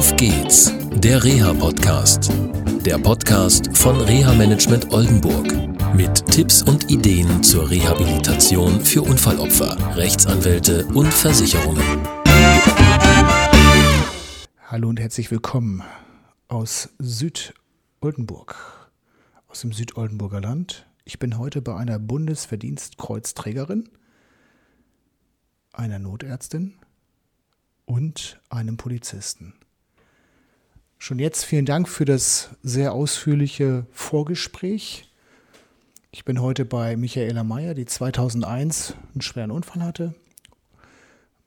Auf 0.00 0.16
geht's, 0.16 0.72
der 0.94 1.22
Reha-Podcast. 1.22 2.32
Der 2.86 2.96
Podcast 2.96 3.76
von 3.76 4.00
Reha 4.00 4.32
Management 4.32 4.90
Oldenburg. 4.94 5.52
Mit 5.94 6.24
Tipps 6.24 6.62
und 6.62 6.90
Ideen 6.90 7.42
zur 7.42 7.68
Rehabilitation 7.68 8.80
für 8.80 9.02
Unfallopfer, 9.02 9.76
Rechtsanwälte 9.98 10.86
und 10.94 11.12
Versicherungen. 11.12 11.84
Hallo 14.68 14.88
und 14.88 14.98
herzlich 14.98 15.30
willkommen 15.30 15.82
aus 16.48 16.88
Südoldenburg, 16.98 18.56
aus 19.48 19.60
dem 19.60 19.72
Südoldenburger 19.72 20.40
Land. 20.40 20.86
Ich 21.04 21.18
bin 21.18 21.36
heute 21.36 21.60
bei 21.60 21.76
einer 21.76 21.98
Bundesverdienstkreuzträgerin, 21.98 23.90
einer 25.74 25.98
Notärztin 25.98 26.78
und 27.84 28.40
einem 28.48 28.78
Polizisten. 28.78 29.60
Schon 31.02 31.18
jetzt 31.18 31.46
vielen 31.46 31.64
Dank 31.64 31.88
für 31.88 32.04
das 32.04 32.50
sehr 32.62 32.92
ausführliche 32.92 33.86
Vorgespräch. 33.90 35.10
Ich 36.10 36.26
bin 36.26 36.42
heute 36.42 36.66
bei 36.66 36.94
Michaela 36.94 37.42
Meyer, 37.42 37.72
die 37.72 37.86
2001 37.86 38.96
einen 39.14 39.22
schweren 39.22 39.50
Unfall 39.50 39.82
hatte, 39.82 40.14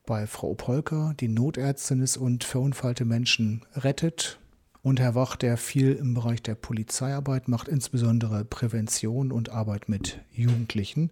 bei 0.08 0.26
Frau 0.26 0.56
Polker, 0.56 1.14
die 1.20 1.28
Notärztin 1.28 2.02
ist 2.02 2.18
und 2.18 2.44
verunfallte 2.44 3.06
Menschen 3.06 3.64
rettet, 3.76 4.40
und 4.82 5.00
Herr 5.00 5.14
Wach, 5.14 5.36
der 5.36 5.58
viel 5.58 5.94
im 5.94 6.16
Bereich 6.16 6.42
der 6.42 6.56
Polizeiarbeit 6.56 7.48
macht, 7.48 7.68
insbesondere 7.68 8.46
Prävention 8.46 9.32
und 9.32 9.50
Arbeit 9.50 9.88
mit 9.88 10.20
Jugendlichen 10.32 11.12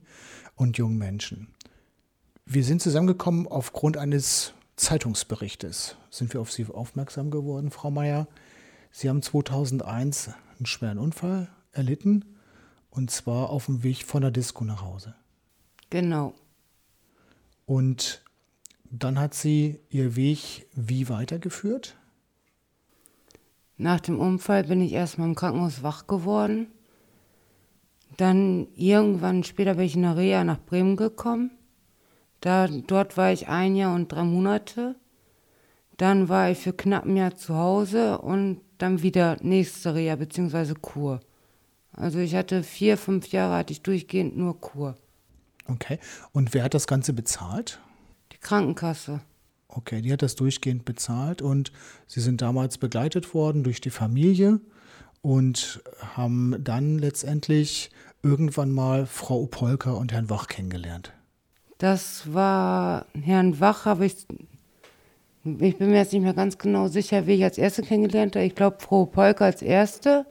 und 0.55 0.79
jungen 0.79 0.97
Menschen. 0.97 1.53
Wir 2.47 2.63
sind 2.63 2.81
zusammengekommen 2.81 3.47
aufgrund 3.47 3.97
eines 3.97 4.55
Zeitungsberichtes 4.75 5.95
sind 6.09 6.33
wir 6.33 6.41
auf 6.41 6.51
Sie 6.51 6.65
aufmerksam 6.65 7.31
geworden, 7.31 7.71
Frau 7.71 7.91
Meier. 7.91 8.27
Sie 8.91 9.09
haben 9.09 9.21
2001 9.21 10.31
einen 10.57 10.65
schweren 10.65 10.97
Unfall 10.97 11.49
erlitten 11.71 12.25
und 12.89 13.09
zwar 13.09 13.49
auf 13.49 13.65
dem 13.65 13.83
Weg 13.83 14.03
von 14.05 14.21
der 14.21 14.31
Disco 14.31 14.63
nach 14.63 14.81
Hause. 14.81 15.15
Genau. 15.89 16.33
Und 17.65 18.23
dann 18.89 19.19
hat 19.19 19.33
sie 19.33 19.79
ihr 19.89 20.15
Weg 20.15 20.67
wie 20.73 21.07
weitergeführt? 21.07 21.95
Nach 23.77 23.99
dem 23.99 24.19
Unfall 24.19 24.65
bin 24.65 24.81
ich 24.81 24.91
erstmal 24.91 25.29
im 25.29 25.35
Krankenhaus 25.35 25.81
wach 25.81 26.05
geworden. 26.05 26.67
Dann 28.17 28.67
irgendwann 28.75 29.43
später 29.43 29.75
bin 29.75 29.85
ich 29.85 29.95
in 29.95 30.03
der 30.03 30.17
Reha 30.17 30.43
nach 30.43 30.59
Bremen 30.59 30.97
gekommen. 30.97 31.51
Da, 32.41 32.67
dort 32.67 33.17
war 33.17 33.31
ich 33.31 33.47
ein 33.47 33.75
Jahr 33.75 33.95
und 33.95 34.11
drei 34.11 34.23
Monate. 34.23 34.95
Dann 35.97 36.27
war 36.27 36.49
ich 36.49 36.57
für 36.57 36.73
knapp 36.73 37.05
ein 37.05 37.15
Jahr 37.15 37.35
zu 37.35 37.55
Hause 37.55 38.17
und 38.17 38.61
dann 38.79 39.03
wieder 39.03 39.37
nächste 39.41 39.93
Reha 39.93 40.15
bzw. 40.15 40.73
Kur. 40.81 41.21
Also 41.93 42.19
ich 42.19 42.35
hatte 42.35 42.63
vier, 42.63 42.97
fünf 42.97 43.31
Jahre 43.31 43.57
hatte 43.57 43.73
ich 43.73 43.83
durchgehend 43.83 44.35
nur 44.35 44.59
Kur. 44.59 44.97
Okay. 45.67 45.99
Und 46.31 46.53
wer 46.53 46.63
hat 46.63 46.73
das 46.73 46.87
Ganze 46.87 47.13
bezahlt? 47.13 47.79
Die 48.31 48.37
Krankenkasse. 48.37 49.21
Okay, 49.67 50.01
die 50.01 50.11
hat 50.11 50.21
das 50.21 50.35
durchgehend 50.35 50.83
bezahlt 50.83 51.41
und 51.41 51.71
Sie 52.07 52.19
sind 52.19 52.41
damals 52.41 52.77
begleitet 52.77 53.33
worden 53.33 53.63
durch 53.63 53.79
die 53.79 53.89
Familie 53.89 54.59
und 55.21 55.81
haben 56.15 56.55
dann 56.59 56.97
letztendlich 56.97 57.91
irgendwann 58.23 58.71
mal 58.71 59.05
Frau 59.05 59.41
Opolka 59.43 59.91
und 59.91 60.11
Herrn 60.11 60.29
Wach 60.29 60.47
kennengelernt. 60.47 61.13
Das 61.81 62.31
war 62.31 63.07
Herrn 63.19 63.59
Wach, 63.59 63.85
habe 63.85 64.05
ich. 64.05 64.27
Ich 65.43 65.77
bin 65.79 65.89
mir 65.89 65.97
jetzt 65.97 66.13
nicht 66.13 66.21
mehr 66.21 66.35
ganz 66.35 66.59
genau 66.59 66.87
sicher, 66.87 67.25
wie 67.25 67.33
ich 67.33 67.43
als 67.43 67.57
Erste 67.57 67.81
kennengelernt 67.81 68.35
habe. 68.35 68.45
Ich 68.45 68.53
glaube, 68.53 68.77
Frau 68.79 69.07
Polka 69.07 69.45
als 69.45 69.63
Erste 69.63 70.27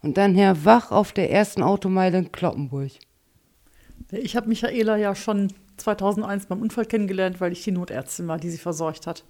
und 0.00 0.16
dann 0.16 0.34
Herr 0.34 0.64
Wach 0.64 0.92
auf 0.92 1.12
der 1.12 1.30
ersten 1.30 1.62
Automeile 1.62 2.16
in 2.16 2.32
Kloppenburg. 2.32 2.92
Ich 4.10 4.36
habe 4.36 4.48
Michaela 4.48 4.96
ja 4.96 5.14
schon 5.14 5.52
2001 5.76 6.46
beim 6.46 6.62
Unfall 6.62 6.86
kennengelernt, 6.86 7.42
weil 7.42 7.52
ich 7.52 7.62
die 7.62 7.72
Notärztin 7.72 8.26
war, 8.26 8.38
die 8.38 8.48
sie 8.48 8.56
versorgt 8.56 9.06
hat. 9.06 9.26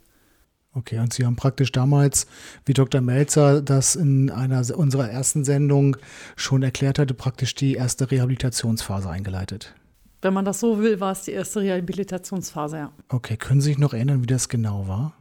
Okay, 0.72 1.00
und 1.00 1.12
Sie 1.12 1.26
haben 1.26 1.34
praktisch 1.34 1.72
damals, 1.72 2.28
wie 2.64 2.74
Dr. 2.74 3.00
Melzer 3.00 3.60
das 3.60 3.96
in 3.96 4.30
einer 4.30 4.62
unserer 4.76 5.10
ersten 5.10 5.42
Sendung 5.42 5.96
schon 6.36 6.62
erklärt 6.62 7.00
hatte, 7.00 7.14
praktisch 7.14 7.56
die 7.56 7.74
erste 7.74 8.08
Rehabilitationsphase 8.08 9.10
eingeleitet. 9.10 9.74
Wenn 10.22 10.32
man 10.32 10.44
das 10.44 10.60
so 10.60 10.78
will, 10.78 11.00
war 11.00 11.12
es 11.12 11.22
die 11.22 11.32
erste 11.32 11.60
Rehabilitationsphase, 11.60 12.76
ja. 12.76 12.92
Okay, 13.08 13.36
können 13.36 13.60
Sie 13.60 13.70
sich 13.70 13.78
noch 13.78 13.92
erinnern, 13.92 14.22
wie 14.22 14.26
das 14.26 14.48
genau 14.48 14.88
war? 14.88 15.14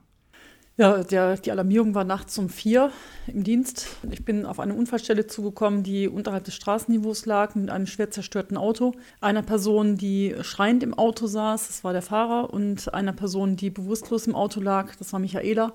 Ja, 0.78 1.04
der, 1.04 1.38
die 1.38 1.52
Alarmierung 1.52 1.96
war 1.96 2.04
nachts 2.04 2.38
um 2.38 2.50
vier 2.50 2.92
im 3.28 3.46
Dienst. 3.46 3.88
Ich 4.12 4.26
bin 4.26 4.46
auf 4.46 4.60
eine 4.60 4.74
Unfallstelle 4.74 5.26
zugekommen, 5.26 5.84
die 5.84 6.10
unterhalb 6.10 6.44
des 6.44 6.56
Straßenniveaus 6.56 7.26
lag, 7.26 7.56
mit 7.56 7.70
einem 7.70 7.88
schwer 7.88 8.12
zerstörten 8.12 8.58
Auto. 8.58 8.92
Einer 9.22 9.42
Person, 9.42 9.96
die 9.96 10.36
schreiend 10.42 10.84
im 10.84 10.94
Auto 10.94 11.28
saß, 11.28 11.68
das 11.68 11.86
war 11.86 11.94
der 11.94 12.02
Fahrer, 12.02 12.54
und 12.54 12.94
einer 12.94 13.14
Person, 13.14 13.56
die 13.56 13.70
bewusstlos 13.70 14.28
im 14.28 14.36
Auto 14.36 14.60
lag, 14.60 14.94
das 14.98 15.14
war 15.14 15.22
Michaela. 15.22 15.72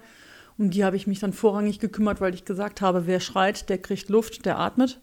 Um 0.59 0.69
die 0.69 0.85
habe 0.85 0.97
ich 0.97 1.07
mich 1.07 1.21
dann 1.21 1.33
vorrangig 1.33 1.79
gekümmert, 1.79 2.21
weil 2.21 2.35
ich 2.35 2.45
gesagt 2.45 2.83
habe, 2.83 3.07
wer 3.07 3.21
schreit, 3.21 3.71
der 3.71 3.79
kriegt 3.79 4.11
Luft, 4.11 4.45
der 4.45 4.59
atmet. 4.59 5.01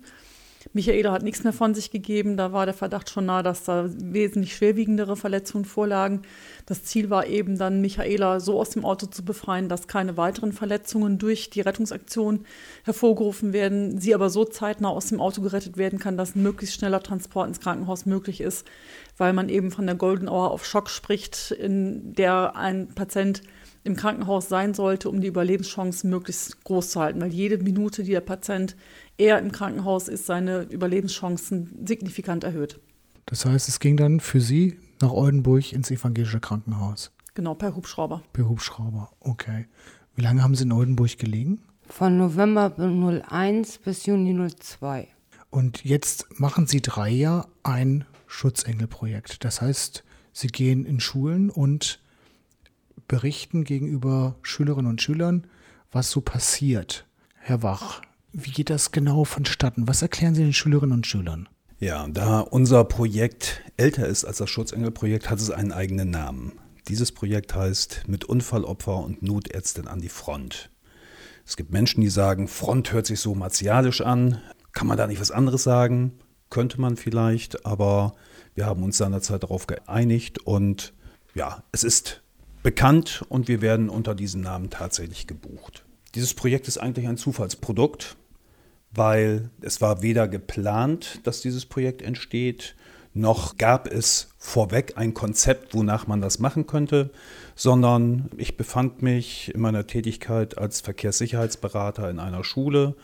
Michaela 0.74 1.12
hat 1.12 1.24
nichts 1.24 1.44
mehr 1.44 1.54
von 1.54 1.74
sich 1.74 1.92
gegeben. 1.92 2.38
Da 2.38 2.52
war 2.52 2.66
der 2.66 2.74
Verdacht 2.74 3.10
schon 3.10 3.26
nah, 3.26 3.44
dass 3.44 3.64
da 3.64 3.90
wesentlich 3.90 4.56
schwerwiegendere 4.56 5.16
Verletzungen 5.16 5.66
vorlagen. 5.66 6.22
Das 6.66 6.84
Ziel 6.84 7.10
war 7.10 7.28
eben 7.28 7.58
dann, 7.58 7.82
Michaela 7.82 8.40
so 8.40 8.60
aus 8.60 8.72
dem 8.72 8.86
Auto 8.86 9.08
zu 9.08 9.24
befreien, 9.24 9.70
dass 9.70 9.88
keine 9.88 10.18
weiteren 10.18 10.52
Verletzungen 10.52 11.18
durch 11.18 11.50
die 11.50 11.62
Rettungsaktion 11.62 12.46
hervorgerufen 12.84 13.54
werden, 13.54 14.00
sie 14.00 14.14
aber 14.14 14.30
so 14.30 14.46
zeitnah 14.46 14.90
aus 14.90 15.08
dem 15.08 15.22
Auto 15.22 15.42
gerettet 15.42 15.78
werden 15.78 16.00
kann, 16.00 16.18
dass 16.18 16.36
ein 16.36 16.44
möglichst 16.44 16.76
schneller 16.76 17.02
Transport 17.02 17.48
ins 17.48 17.60
Krankenhaus 17.60 18.06
möglich 18.06 18.42
ist, 18.42 18.68
weil 19.18 19.34
man 19.34 19.50
eben 19.50 19.72
von 19.72 19.86
der 19.86 19.96
Golden 19.96 20.28
Hour 20.28 20.52
auf 20.52 20.66
Schock 20.66 20.90
spricht, 20.90 21.52
in 21.52 22.14
der 22.14 22.56
ein 22.56 22.88
Patient 22.88 23.42
im 23.88 23.96
Krankenhaus 23.96 24.50
sein 24.50 24.74
sollte, 24.74 25.10
um 25.10 25.22
die 25.22 25.28
Überlebenschancen 25.28 26.10
möglichst 26.10 26.64
groß 26.66 26.92
zu 26.92 27.00
halten. 27.00 27.22
Weil 27.22 27.34
jede 27.34 27.58
Minute, 27.58 28.04
die 28.04 28.12
der 28.12 28.22
Patient 28.22 28.76
eher 29.18 29.40
im 29.40 29.52
Krankenhaus 29.52 30.08
ist, 30.08 30.26
seine 30.26 30.64
Überlebenschancen 30.64 31.86
signifikant 31.86 32.44
erhöht. 32.44 32.80
Das 33.26 33.46
heißt, 33.46 33.68
es 33.68 33.80
ging 33.80 33.98
dann 33.98 34.20
für 34.20 34.40
Sie 34.40 34.80
nach 35.02 35.12
Oldenburg 35.12 35.74
ins 35.74 35.92
evangelische 35.92 36.40
Krankenhaus? 36.40 37.12
Genau, 37.34 37.54
per 37.54 37.76
Hubschrauber. 37.76 38.24
Per 38.34 38.48
Hubschrauber, 38.48 39.12
okay. 39.20 39.68
Wie 40.16 40.22
lange 40.22 40.44
haben 40.44 40.56
Sie 40.56 40.64
in 40.64 40.72
Oldenburg 40.72 41.18
gelegen? 41.18 41.62
Von 41.88 42.18
November 42.18 42.74
01 42.78 43.80
bis 43.80 44.06
Juni 44.06 44.34
02. 44.34 45.08
Und 45.50 45.84
jetzt 45.84 46.40
machen 46.40 46.68
Sie 46.68 46.82
drei 46.82 47.10
Jahre 47.10 47.48
ein 47.64 48.06
Schutzengelprojekt. 48.28 49.44
Das 49.46 49.62
heißt, 49.62 50.04
Sie 50.34 50.48
gehen 50.48 50.86
in 50.86 51.00
Schulen 51.00 51.50
und 51.50 52.00
berichten 53.08 53.64
gegenüber 53.64 54.36
Schülerinnen 54.42 54.90
und 54.90 55.02
Schülern, 55.02 55.48
was 55.92 56.12
so 56.12 56.22
passiert. 56.22 57.06
Herr 57.36 57.64
Wach, 57.64 58.02
wie 58.34 58.52
geht 58.52 58.70
das 58.70 58.92
genau 58.92 59.24
vonstatten? 59.24 59.88
Was 59.88 60.02
erklären 60.02 60.36
Sie 60.36 60.44
den 60.44 60.54
Schülerinnen 60.54 60.96
und 60.96 61.08
Schülern? 61.08 61.50
Ja, 61.80 62.08
da 62.08 62.40
unser 62.40 62.84
Projekt 62.84 63.62
älter 63.78 64.08
ist 64.08 64.26
als 64.26 64.38
das 64.38 64.50
Schutzengel-Projekt, 64.50 65.30
hat 65.30 65.40
es 65.40 65.52
einen 65.52 65.72
eigenen 65.72 66.10
Namen. 66.10 66.54
Dieses 66.88 67.12
Projekt 67.12 67.54
heißt 67.54 68.04
Mit 68.08 68.26
Unfallopfer 68.26 68.98
und 68.98 69.22
Notärztin 69.22 69.88
an 69.88 70.02
die 70.02 70.10
Front. 70.10 70.72
Es 71.46 71.56
gibt 71.56 71.72
Menschen, 71.72 72.02
die 72.02 72.10
sagen, 72.10 72.48
Front 72.48 72.92
hört 72.94 73.06
sich 73.06 73.20
so 73.20 73.36
martialisch 73.36 74.02
an. 74.02 74.42
Kann 74.72 74.88
man 74.88 74.98
da 74.98 75.08
nicht 75.08 75.22
was 75.22 75.32
anderes 75.32 75.64
sagen? 75.64 76.14
Könnte 76.50 76.82
man 76.82 76.98
vielleicht, 76.98 77.66
aber 77.66 78.16
wir 78.56 78.66
haben 78.66 78.84
uns 78.84 78.98
seinerzeit 78.98 79.44
darauf 79.44 79.68
geeinigt 79.68 80.40
und 80.40 80.94
ja, 81.36 81.64
es 81.72 81.84
ist 81.84 82.24
bekannt 82.64 83.24
und 83.30 83.48
wir 83.48 83.62
werden 83.62 83.90
unter 83.90 84.16
diesem 84.16 84.42
Namen 84.42 84.70
tatsächlich 84.70 85.28
gebucht. 85.28 85.86
Dieses 86.16 86.34
Projekt 86.34 86.68
ist 86.68 86.80
eigentlich 86.80 87.08
ein 87.08 87.18
Zufallsprodukt, 87.18 88.18
weil 88.92 89.50
es 89.62 89.82
war 89.82 90.02
weder 90.02 90.28
geplant, 90.28 91.22
dass 91.24 91.42
dieses 91.42 91.66
Projekt 91.66 92.02
entsteht, 92.02 92.76
noch 93.14 93.58
gab 93.58 93.88
es 93.92 94.30
vorweg 94.38 94.94
ein 94.96 95.14
Konzept, 95.14 95.74
wonach 95.74 96.06
man 96.06 96.22
das 96.22 96.38
machen 96.38 96.68
könnte, 96.68 97.10
sondern 97.56 98.30
ich 98.38 98.58
befand 98.58 99.02
mich 99.02 99.54
in 99.56 99.62
meiner 99.62 99.88
Tätigkeit 99.88 100.58
als 100.58 100.82
Verkehrssicherheitsberater 100.82 102.10
in 102.10 102.20
einer 102.20 102.44
Schule, 102.44 102.96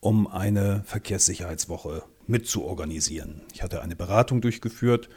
um 0.00 0.26
eine 0.26 0.82
Verkehrssicherheitswoche 0.84 2.02
mitzuorganisieren. 2.26 3.42
Ich 3.54 3.62
hatte 3.62 3.80
eine 3.80 3.96
Beratung 3.96 4.42
durchgeführt 4.42 5.08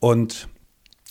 und 0.00 0.48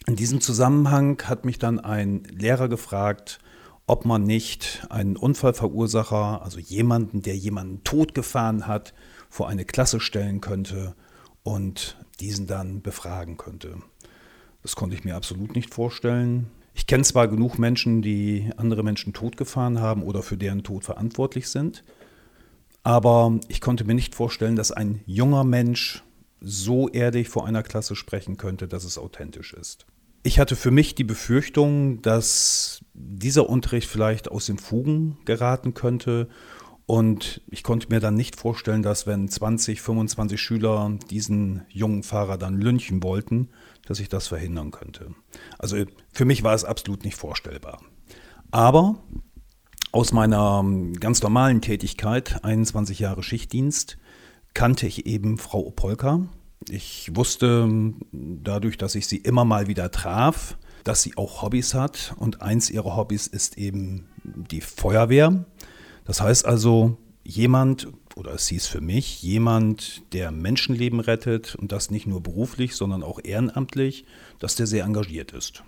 in 0.05 0.15
diesem 0.15 0.41
Zusammenhang 0.41 1.21
hat 1.23 1.45
mich 1.45 1.57
dann 1.57 1.79
ein 1.79 2.23
Lehrer 2.25 2.67
gefragt, 2.67 3.39
ob 3.85 4.05
man 4.05 4.23
nicht 4.23 4.85
einen 4.89 5.17
Unfallverursacher, 5.17 6.41
also 6.41 6.59
jemanden, 6.59 7.21
der 7.21 7.35
jemanden 7.35 7.83
totgefahren 7.83 8.67
hat, 8.67 8.93
vor 9.29 9.49
eine 9.49 9.65
Klasse 9.65 9.99
stellen 9.99 10.41
könnte 10.41 10.95
und 11.43 11.97
diesen 12.19 12.47
dann 12.47 12.81
befragen 12.81 13.37
könnte. 13.37 13.77
Das 14.61 14.75
konnte 14.75 14.95
ich 14.95 15.03
mir 15.03 15.15
absolut 15.15 15.55
nicht 15.55 15.73
vorstellen. 15.73 16.49
Ich 16.73 16.87
kenne 16.87 17.03
zwar 17.03 17.27
genug 17.27 17.59
Menschen, 17.59 18.01
die 18.01 18.49
andere 18.57 18.83
Menschen 18.83 19.13
totgefahren 19.13 19.79
haben 19.79 20.03
oder 20.03 20.23
für 20.23 20.37
deren 20.37 20.63
Tod 20.63 20.85
verantwortlich 20.85 21.49
sind, 21.49 21.83
aber 22.83 23.39
ich 23.47 23.61
konnte 23.61 23.83
mir 23.83 23.93
nicht 23.93 24.15
vorstellen, 24.15 24.55
dass 24.55 24.71
ein 24.71 25.01
junger 25.05 25.43
Mensch 25.43 26.03
so 26.41 26.89
ehrlich 26.89 27.29
vor 27.29 27.45
einer 27.45 27.63
Klasse 27.63 27.95
sprechen 27.95 28.37
könnte, 28.37 28.67
dass 28.67 28.83
es 28.83 28.97
authentisch 28.97 29.53
ist. 29.53 29.85
Ich 30.23 30.39
hatte 30.39 30.55
für 30.55 30.71
mich 30.71 30.95
die 30.95 31.03
Befürchtung, 31.03 32.01
dass 32.01 32.83
dieser 32.93 33.49
Unterricht 33.49 33.89
vielleicht 33.89 34.31
aus 34.31 34.45
den 34.45 34.57
Fugen 34.57 35.17
geraten 35.25 35.73
könnte 35.73 36.29
und 36.85 37.41
ich 37.49 37.63
konnte 37.63 37.87
mir 37.89 37.99
dann 37.99 38.15
nicht 38.15 38.35
vorstellen, 38.35 38.83
dass 38.83 39.07
wenn 39.07 39.27
20, 39.27 39.81
25 39.81 40.39
Schüler 40.39 40.97
diesen 41.09 41.63
jungen 41.69 42.03
Fahrer 42.03 42.37
dann 42.37 42.59
lynchen 42.59 43.03
wollten, 43.03 43.49
dass 43.85 43.99
ich 43.99 44.09
das 44.09 44.27
verhindern 44.27 44.71
könnte. 44.71 45.13
Also 45.59 45.77
für 46.11 46.25
mich 46.25 46.43
war 46.43 46.53
es 46.53 46.65
absolut 46.65 47.03
nicht 47.03 47.17
vorstellbar. 47.17 47.81
Aber 48.51 49.03
aus 49.91 50.11
meiner 50.11 50.61
ähm, 50.63 50.93
ganz 50.93 51.21
normalen 51.21 51.61
Tätigkeit, 51.61 52.43
21 52.43 52.99
Jahre 52.99 53.23
Schichtdienst, 53.23 53.97
kannte 54.53 54.87
ich 54.87 55.05
eben 55.05 55.37
Frau 55.37 55.65
Opolka. 55.65 56.27
Ich 56.69 57.15
wusste 57.15 57.65
ähm, 57.67 57.97
dadurch, 58.11 58.77
dass 58.77 58.95
ich 58.95 59.07
sie 59.07 59.17
immer 59.17 59.45
mal 59.45 59.67
wieder 59.67 59.91
traf, 59.91 60.57
dass 60.83 61.01
sie 61.01 61.17
auch 61.17 61.41
Hobbys 61.41 61.73
hat. 61.73 62.13
Und 62.17 62.41
eins 62.41 62.69
ihrer 62.69 62.95
Hobbys 62.95 63.27
ist 63.27 63.57
eben 63.57 64.07
die 64.23 64.61
Feuerwehr. 64.61 65.45
Das 66.05 66.21
heißt 66.21 66.45
also, 66.45 66.97
jemand, 67.23 67.87
oder 68.15 68.33
es 68.33 68.47
hieß 68.47 68.67
für 68.67 68.81
mich, 68.81 69.23
jemand, 69.23 70.01
der 70.13 70.31
Menschenleben 70.31 70.99
rettet 70.99 71.55
und 71.55 71.71
das 71.71 71.91
nicht 71.91 72.07
nur 72.07 72.21
beruflich, 72.21 72.75
sondern 72.75 73.03
auch 73.03 73.19
ehrenamtlich, 73.23 74.05
dass 74.39 74.55
der 74.55 74.67
sehr 74.67 74.83
engagiert 74.83 75.31
ist. 75.31 75.63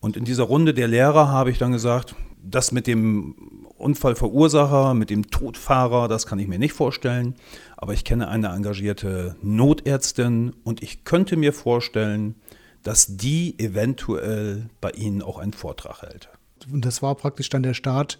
Und 0.00 0.16
in 0.16 0.24
dieser 0.24 0.44
Runde 0.44 0.74
der 0.74 0.88
Lehrer 0.88 1.28
habe 1.28 1.50
ich 1.50 1.58
dann 1.58 1.72
gesagt, 1.72 2.14
das 2.42 2.70
mit 2.70 2.86
dem 2.86 3.66
Unfallverursacher, 3.78 4.94
mit 4.94 5.10
dem 5.10 5.30
Todfahrer, 5.30 6.08
das 6.08 6.26
kann 6.26 6.38
ich 6.38 6.48
mir 6.48 6.58
nicht 6.58 6.72
vorstellen. 6.72 7.34
Aber 7.76 7.94
ich 7.94 8.04
kenne 8.04 8.28
eine 8.28 8.48
engagierte 8.48 9.36
Notärztin 9.42 10.54
und 10.64 10.82
ich 10.82 11.04
könnte 11.04 11.36
mir 11.36 11.52
vorstellen, 11.52 12.34
dass 12.82 13.16
die 13.16 13.58
eventuell 13.58 14.68
bei 14.80 14.90
Ihnen 14.90 15.22
auch 15.22 15.38
einen 15.38 15.52
Vortrag 15.52 16.02
hält. 16.02 16.28
Und 16.72 16.84
das 16.84 17.02
war 17.02 17.14
praktisch 17.14 17.48
dann 17.48 17.62
der 17.62 17.74
Start 17.74 18.18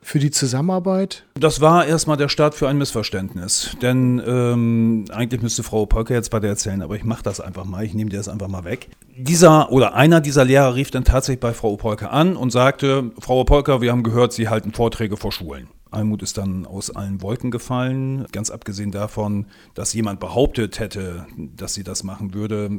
für 0.00 0.18
die 0.18 0.30
Zusammenarbeit? 0.30 1.24
Das 1.34 1.60
war 1.60 1.86
erstmal 1.86 2.16
der 2.16 2.28
Start 2.28 2.54
für 2.54 2.68
ein 2.68 2.78
Missverständnis. 2.78 3.76
Denn 3.82 4.22
ähm, 4.26 5.04
eigentlich 5.10 5.42
müsste 5.42 5.62
Frau 5.62 5.86
Polke 5.86 6.14
jetzt 6.14 6.30
bei 6.30 6.40
dir 6.40 6.48
erzählen, 6.48 6.82
aber 6.82 6.96
ich 6.96 7.04
mache 7.04 7.22
das 7.22 7.40
einfach 7.40 7.64
mal, 7.64 7.84
ich 7.84 7.94
nehme 7.94 8.10
dir 8.10 8.18
das 8.18 8.28
einfach 8.28 8.48
mal 8.48 8.64
weg. 8.64 8.88
Dieser 9.16 9.72
oder 9.72 9.94
einer 9.94 10.20
dieser 10.20 10.44
Lehrer 10.44 10.74
rief 10.74 10.90
dann 10.90 11.04
tatsächlich 11.04 11.40
bei 11.40 11.52
Frau 11.52 11.76
Polke 11.76 12.10
an 12.10 12.36
und 12.36 12.50
sagte, 12.50 13.10
Frau 13.18 13.44
Polke, 13.44 13.80
wir 13.80 13.92
haben 13.92 14.02
gehört, 14.02 14.32
Sie 14.32 14.48
halten 14.48 14.72
Vorträge 14.72 15.16
vor 15.16 15.32
Schulen. 15.32 15.68
Almut 15.90 16.22
ist 16.22 16.38
dann 16.38 16.66
aus 16.66 16.90
allen 16.90 17.22
Wolken 17.22 17.50
gefallen. 17.50 18.26
Ganz 18.32 18.50
abgesehen 18.50 18.90
davon, 18.90 19.46
dass 19.74 19.94
jemand 19.94 20.20
behauptet 20.20 20.78
hätte, 20.78 21.26
dass 21.36 21.74
sie 21.74 21.84
das 21.84 22.04
machen 22.04 22.34
würde, 22.34 22.70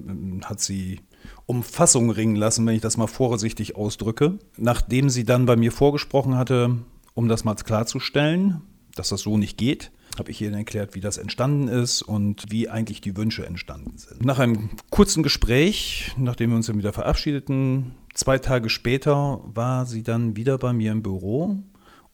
hat 0.46 0.60
sie 0.60 1.00
um 1.46 1.64
Fassung 1.64 2.12
ringen 2.12 2.36
lassen, 2.36 2.66
wenn 2.66 2.76
ich 2.76 2.82
das 2.82 2.98
mal 2.98 3.08
vorsichtig 3.08 3.76
ausdrücke. 3.76 4.38
Nachdem 4.58 5.10
sie 5.10 5.24
dann 5.24 5.46
bei 5.46 5.56
mir 5.56 5.72
vorgesprochen 5.72 6.38
hatte, 6.38 6.78
um 7.20 7.28
das 7.28 7.44
mal 7.44 7.54
klarzustellen, 7.56 8.62
dass 8.96 9.10
das 9.10 9.20
so 9.20 9.38
nicht 9.38 9.58
geht, 9.58 9.92
habe 10.18 10.32
ich 10.32 10.42
Ihnen 10.42 10.54
erklärt, 10.54 10.96
wie 10.96 11.02
das 11.02 11.18
entstanden 11.18 11.68
ist 11.68 12.02
und 12.02 12.46
wie 12.50 12.70
eigentlich 12.70 13.02
die 13.02 13.18
Wünsche 13.18 13.46
entstanden 13.46 13.98
sind. 13.98 14.24
Nach 14.24 14.40
einem 14.40 14.70
kurzen 14.90 15.22
Gespräch, 15.22 16.14
nachdem 16.18 16.52
wir 16.52 16.56
uns 16.56 16.68
dann 16.68 16.78
wieder 16.78 16.94
verabschiedeten, 16.94 17.92
zwei 18.14 18.38
Tage 18.38 18.70
später 18.70 19.42
war 19.44 19.86
sie 19.86 20.02
dann 20.02 20.38
wieder 20.38 20.58
bei 20.58 20.72
mir 20.72 20.94
im 20.94 21.04
Büro 21.04 21.58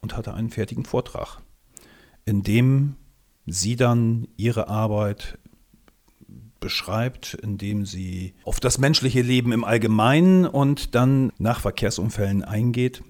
und 0.02 0.18
hatte 0.18 0.34
einen 0.34 0.50
fertigen 0.50 0.86
Vortrag, 0.86 1.38
in 2.26 2.42
dem 2.42 2.96
sie 3.46 3.76
dann 3.76 4.28
ihre 4.38 4.70
Arbeit 4.70 5.38
beschreibt, 6.60 7.36
indem 7.36 7.86
sie 7.86 8.34
auf 8.44 8.60
das 8.60 8.80
menschliche 8.80 9.22
Leben 9.22 9.52
im 9.52 9.66
Allgemeinen 9.66 10.48
und 10.48 10.96
dann 10.96 11.32
nach 11.38 11.60
Verkehrsunfällen 11.60 12.44
eingeht 12.44 13.04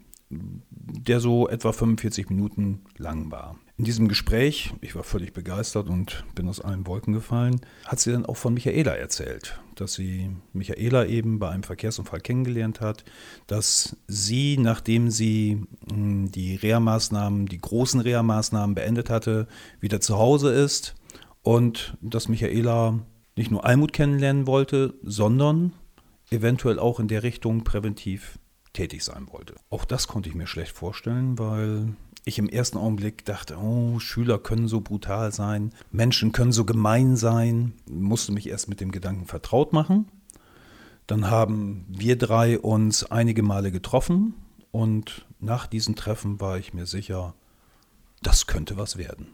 der 0.87 1.19
so 1.19 1.47
etwa 1.49 1.71
45 1.71 2.29
Minuten 2.29 2.81
lang 2.97 3.31
war. 3.31 3.55
In 3.77 3.83
diesem 3.83 4.07
Gespräch, 4.07 4.73
ich 4.79 4.95
war 4.95 5.03
völlig 5.03 5.33
begeistert 5.33 5.89
und 5.89 6.23
bin 6.33 6.47
aus 6.47 6.61
allen 6.61 6.87
Wolken 6.87 7.13
gefallen, 7.13 7.59
hat 7.85 7.99
sie 7.99 8.11
dann 8.11 8.25
auch 8.25 8.37
von 8.37 8.53
Michaela 8.53 8.95
erzählt, 8.95 9.59
dass 9.75 9.95
sie 9.95 10.29
Michaela 10.53 11.05
eben 11.05 11.39
bei 11.39 11.49
einem 11.49 11.63
Verkehrsunfall 11.63 12.21
kennengelernt 12.21 12.79
hat, 12.79 13.03
dass 13.47 13.97
sie, 14.07 14.57
nachdem 14.57 15.11
sie 15.11 15.63
hm, 15.91 16.31
die 16.31 16.55
Reha-Maßnahmen, 16.55 17.47
die 17.47 17.57
großen 17.57 17.99
Reha-Maßnahmen 17.99 18.75
beendet 18.75 19.09
hatte, 19.09 19.47
wieder 19.81 19.99
zu 19.99 20.17
Hause 20.17 20.53
ist 20.53 20.95
und 21.41 21.97
dass 22.01 22.29
Michaela 22.29 22.99
nicht 23.35 23.51
nur 23.51 23.65
Almut 23.65 23.91
kennenlernen 23.91 24.47
wollte, 24.47 24.93
sondern 25.03 25.73
eventuell 26.29 26.79
auch 26.79 27.01
in 27.01 27.09
der 27.09 27.23
Richtung 27.23 27.65
präventiv 27.65 28.39
tätig 28.75 29.03
sein 29.03 29.27
wollte. 29.31 29.55
Auch 29.69 29.85
das 29.85 30.07
konnte 30.07 30.29
ich 30.29 30.35
mir 30.35 30.47
schlecht 30.47 30.75
vorstellen, 30.75 31.39
weil 31.39 31.95
ich 32.25 32.39
im 32.39 32.49
ersten 32.49 32.77
Augenblick 32.77 33.23
dachte, 33.25 33.57
oh, 33.57 33.99
Schüler 33.99 34.39
können 34.39 34.67
so 34.67 34.81
brutal 34.81 35.31
sein, 35.31 35.73
Menschen 35.91 36.31
können 36.31 36.51
so 36.51 36.65
gemein 36.65 37.15
sein, 37.15 37.73
musste 37.87 38.31
mich 38.31 38.49
erst 38.49 38.67
mit 38.67 38.81
dem 38.81 38.91
Gedanken 38.91 39.25
vertraut 39.25 39.73
machen. 39.73 40.07
Dann 41.07 41.29
haben 41.29 41.85
wir 41.87 42.17
drei 42.17 42.59
uns 42.59 43.03
einige 43.03 43.43
Male 43.43 43.71
getroffen 43.71 44.33
und 44.71 45.25
nach 45.39 45.67
diesen 45.67 45.95
Treffen 45.95 46.41
war 46.41 46.57
ich 46.57 46.73
mir 46.73 46.87
sicher, 46.87 47.35
das 48.23 48.47
könnte 48.47 48.75
was 48.75 48.97
werden. 48.97 49.27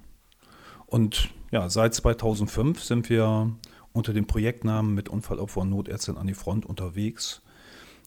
Und 0.85 1.29
ja, 1.51 1.69
seit 1.69 1.95
2005 1.95 2.83
sind 2.83 3.09
wir 3.09 3.55
unter 3.93 4.13
dem 4.13 4.27
Projektnamen 4.27 4.93
mit 4.93 5.07
Unfallopfer 5.07 5.61
und 5.61 5.69
Notärztin 5.69 6.17
an 6.17 6.27
die 6.27 6.33
Front 6.33 6.65
unterwegs 6.65 7.41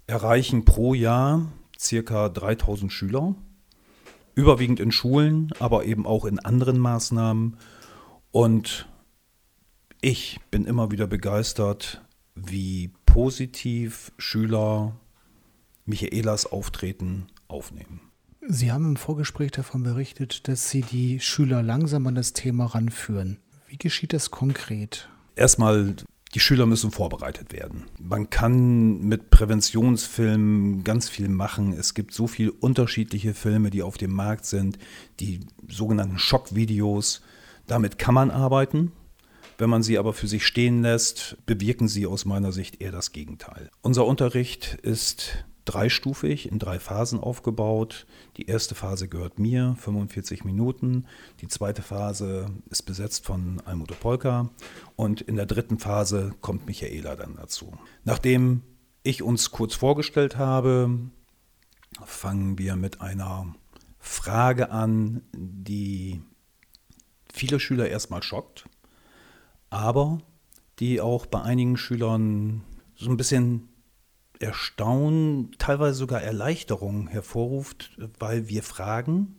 erreichen 0.06 0.64
pro 0.64 0.94
Jahr 0.94 1.52
circa 1.78 2.28
3000 2.28 2.92
Schüler, 2.92 3.34
überwiegend 4.34 4.80
in 4.80 4.92
Schulen, 4.92 5.52
aber 5.58 5.84
eben 5.84 6.06
auch 6.06 6.24
in 6.24 6.38
anderen 6.38 6.78
Maßnahmen. 6.78 7.56
Und 8.30 8.88
ich 10.00 10.40
bin 10.50 10.64
immer 10.64 10.90
wieder 10.90 11.06
begeistert, 11.06 12.02
wie 12.34 12.92
positiv 13.06 14.12
Schüler 14.18 14.96
Michaelas 15.86 16.46
Auftreten 16.50 17.26
aufnehmen. 17.48 18.00
Sie 18.46 18.72
haben 18.72 18.86
im 18.86 18.96
Vorgespräch 18.96 19.52
davon 19.52 19.82
berichtet, 19.82 20.48
dass 20.48 20.68
Sie 20.68 20.82
die 20.82 21.20
Schüler 21.20 21.62
langsam 21.62 22.06
an 22.06 22.14
das 22.14 22.34
Thema 22.34 22.66
ranführen. 22.66 23.38
Wie 23.68 23.78
geschieht 23.78 24.12
das 24.12 24.30
konkret? 24.30 25.08
Erstmal 25.36 25.96
die 26.34 26.40
Schüler 26.40 26.66
müssen 26.66 26.90
vorbereitet 26.90 27.52
werden. 27.52 27.84
Man 28.00 28.28
kann 28.28 29.00
mit 29.00 29.30
Präventionsfilmen 29.30 30.82
ganz 30.82 31.08
viel 31.08 31.28
machen. 31.28 31.72
Es 31.72 31.94
gibt 31.94 32.12
so 32.12 32.26
viele 32.26 32.50
unterschiedliche 32.50 33.34
Filme, 33.34 33.70
die 33.70 33.82
auf 33.82 33.96
dem 33.96 34.12
Markt 34.12 34.44
sind, 34.44 34.78
die 35.20 35.40
sogenannten 35.68 36.18
Schockvideos. 36.18 37.22
Damit 37.66 37.98
kann 37.98 38.14
man 38.14 38.30
arbeiten. 38.30 38.92
Wenn 39.58 39.70
man 39.70 39.84
sie 39.84 39.98
aber 39.98 40.12
für 40.12 40.26
sich 40.26 40.44
stehen 40.44 40.82
lässt, 40.82 41.36
bewirken 41.46 41.86
sie 41.86 42.06
aus 42.06 42.24
meiner 42.24 42.50
Sicht 42.50 42.82
eher 42.82 42.90
das 42.90 43.12
Gegenteil. 43.12 43.70
Unser 43.82 44.04
Unterricht 44.04 44.78
ist 44.82 45.44
dreistufig 45.64 46.50
in 46.50 46.58
drei 46.58 46.78
Phasen 46.78 47.20
aufgebaut. 47.20 48.06
Die 48.36 48.46
erste 48.46 48.74
Phase 48.74 49.08
gehört 49.08 49.38
mir, 49.38 49.76
45 49.78 50.44
Minuten. 50.44 51.06
Die 51.40 51.48
zweite 51.48 51.82
Phase 51.82 52.50
ist 52.70 52.82
besetzt 52.82 53.24
von 53.24 53.60
Almut 53.64 53.98
Polka. 54.00 54.50
Und 54.96 55.20
in 55.22 55.36
der 55.36 55.46
dritten 55.46 55.78
Phase 55.78 56.34
kommt 56.40 56.66
Michaela 56.66 57.16
dann 57.16 57.36
dazu. 57.36 57.72
Nachdem 58.04 58.62
ich 59.02 59.22
uns 59.22 59.50
kurz 59.50 59.74
vorgestellt 59.74 60.36
habe, 60.36 60.90
fangen 62.04 62.58
wir 62.58 62.76
mit 62.76 63.00
einer 63.00 63.54
Frage 63.98 64.70
an, 64.70 65.22
die 65.32 66.22
viele 67.32 67.58
Schüler 67.58 67.88
erstmal 67.88 68.22
schockt, 68.22 68.66
aber 69.70 70.18
die 70.78 71.00
auch 71.00 71.26
bei 71.26 71.42
einigen 71.42 71.76
Schülern 71.76 72.62
so 72.96 73.10
ein 73.10 73.16
bisschen 73.16 73.68
Erstaunen, 74.44 75.52
teilweise 75.58 75.96
sogar 75.96 76.20
Erleichterung 76.20 77.08
hervorruft, 77.08 77.98
weil 78.18 78.46
wir 78.46 78.62
fragen, 78.62 79.36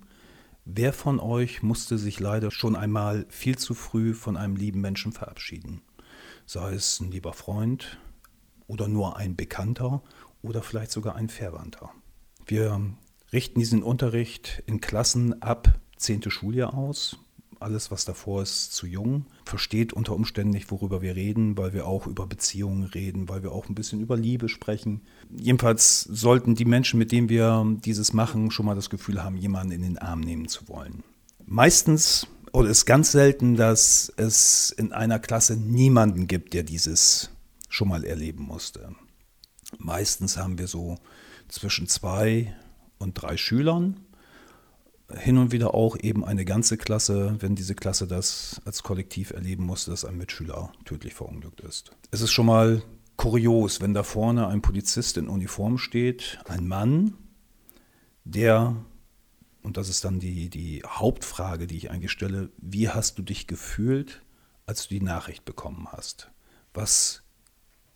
wer 0.66 0.94
von 0.94 1.20
euch 1.20 1.62
musste 1.62 2.00
sich 2.00 2.20
leider 2.20 2.50
schon 2.50 2.76
einmal 2.76 3.28
viel 3.30 3.56
zu 3.56 3.76
früh 3.76 4.16
von 4.16 4.36
einem 4.36 4.56
lieben 4.56 4.82
Menschen 4.82 5.12
verabschieden? 5.12 5.82
Sei 6.48 6.74
es 6.74 7.00
ein 7.00 7.12
lieber 7.12 7.34
Freund 7.34 8.00
oder 8.66 8.88
nur 8.88 9.16
ein 9.18 9.36
Bekannter 9.36 10.02
oder 10.42 10.64
vielleicht 10.64 10.92
sogar 10.92 11.16
ein 11.16 11.30
Verwandter. 11.30 11.92
Wir 12.48 12.82
richten 13.32 13.60
diesen 13.60 13.84
Unterricht 13.84 14.64
in 14.66 14.82
Klassen 14.82 15.40
ab 15.44 15.80
10. 15.98 16.32
Schuljahr 16.32 16.74
aus, 16.74 17.20
Alles, 17.66 17.90
was 17.90 18.06
davor 18.06 18.44
ist, 18.44 18.74
zu 18.74 18.86
jung. 18.86 19.26
Versteht 19.44 19.92
unter 19.92 20.14
Umständen 20.14 20.52
nicht, 20.52 20.70
worüber 20.70 21.02
wir 21.02 21.16
reden, 21.16 21.58
weil 21.58 21.74
wir 21.74 21.88
auch 21.88 22.06
über 22.06 22.28
Beziehungen 22.28 22.84
reden, 22.84 23.28
weil 23.28 23.42
wir 23.42 23.54
auch 23.54 23.68
ein 23.68 23.74
bisschen 23.74 24.02
über 24.02 24.16
Liebe 24.16 24.50
sprechen. 24.50 25.02
Jedenfalls 25.36 26.02
sollten 26.02 26.54
die 26.54 26.66
Menschen, 26.66 27.00
mit 27.00 27.12
denen 27.12 27.28
wir 27.28 27.66
dieses 27.84 28.14
machen, 28.14 28.52
schon 28.52 28.68
mal 28.68 28.76
das 28.76 28.92
Gefühl 28.92 29.24
haben, 29.24 29.36
jemanden 29.36 29.72
in 29.72 29.82
den 29.82 29.98
Arm 29.98 30.20
nehmen 30.20 30.48
zu 30.48 30.68
wollen. 30.68 31.04
Meistens 31.44 32.28
oder 32.54 32.70
es 32.70 32.78
ist 32.78 32.86
ganz 32.86 33.12
selten, 33.12 33.56
dass 33.56 34.14
es 34.16 34.70
in 34.70 34.94
einer 34.94 35.18
Klasse 35.18 35.58
niemanden 35.58 36.28
gibt, 36.28 36.54
der 36.54 36.62
dieses 36.62 37.32
schon 37.68 37.90
mal 37.90 38.04
erleben 38.04 38.44
musste. 38.44 38.96
Meistens 39.80 40.38
haben 40.38 40.60
wir 40.60 40.68
so 40.68 41.00
zwischen 41.48 41.88
zwei 41.88 42.56
und 43.00 43.16
drei 43.16 43.38
Schülern. 43.38 44.05
Hin 45.14 45.38
und 45.38 45.52
wieder 45.52 45.76
auch 45.76 45.98
eben 46.00 46.26
eine 46.26 46.46
ganze 46.46 46.78
Klasse, 46.78 47.36
wenn 47.40 47.56
diese 47.56 47.76
Klasse 47.76 48.08
das 48.08 48.60
als 48.66 48.82
Kollektiv 48.82 49.32
erleben 49.32 49.64
musste, 49.64 49.92
dass 49.92 50.04
ein 50.04 50.18
Mitschüler 50.18 50.72
tödlich 50.84 51.14
verunglückt 51.14 51.62
ist. 51.62 51.92
Es 52.12 52.22
ist 52.22 52.32
schon 52.32 52.48
mal 52.48 52.82
kurios, 53.16 53.82
wenn 53.82 53.94
da 53.94 54.04
vorne 54.04 54.48
ein 54.48 54.62
Polizist 54.62 55.18
in 55.18 55.28
Uniform 55.28 55.78
steht, 55.78 56.40
ein 56.46 56.68
Mann, 56.68 57.14
der, 58.24 58.76
und 59.62 59.78
das 59.78 59.90
ist 59.90 60.04
dann 60.04 60.20
die, 60.20 60.50
die 60.50 60.82
Hauptfrage, 60.86 61.68
die 61.68 61.78
ich 61.78 61.92
eigentlich 61.92 62.12
stelle, 62.12 62.50
wie 62.58 62.90
hast 62.90 63.18
du 63.18 63.22
dich 63.22 63.48
gefühlt, 63.48 64.24
als 64.66 64.88
du 64.88 64.96
die 64.96 65.06
Nachricht 65.06 65.46
bekommen 65.46 65.88
hast? 65.92 66.32
Was 66.74 67.24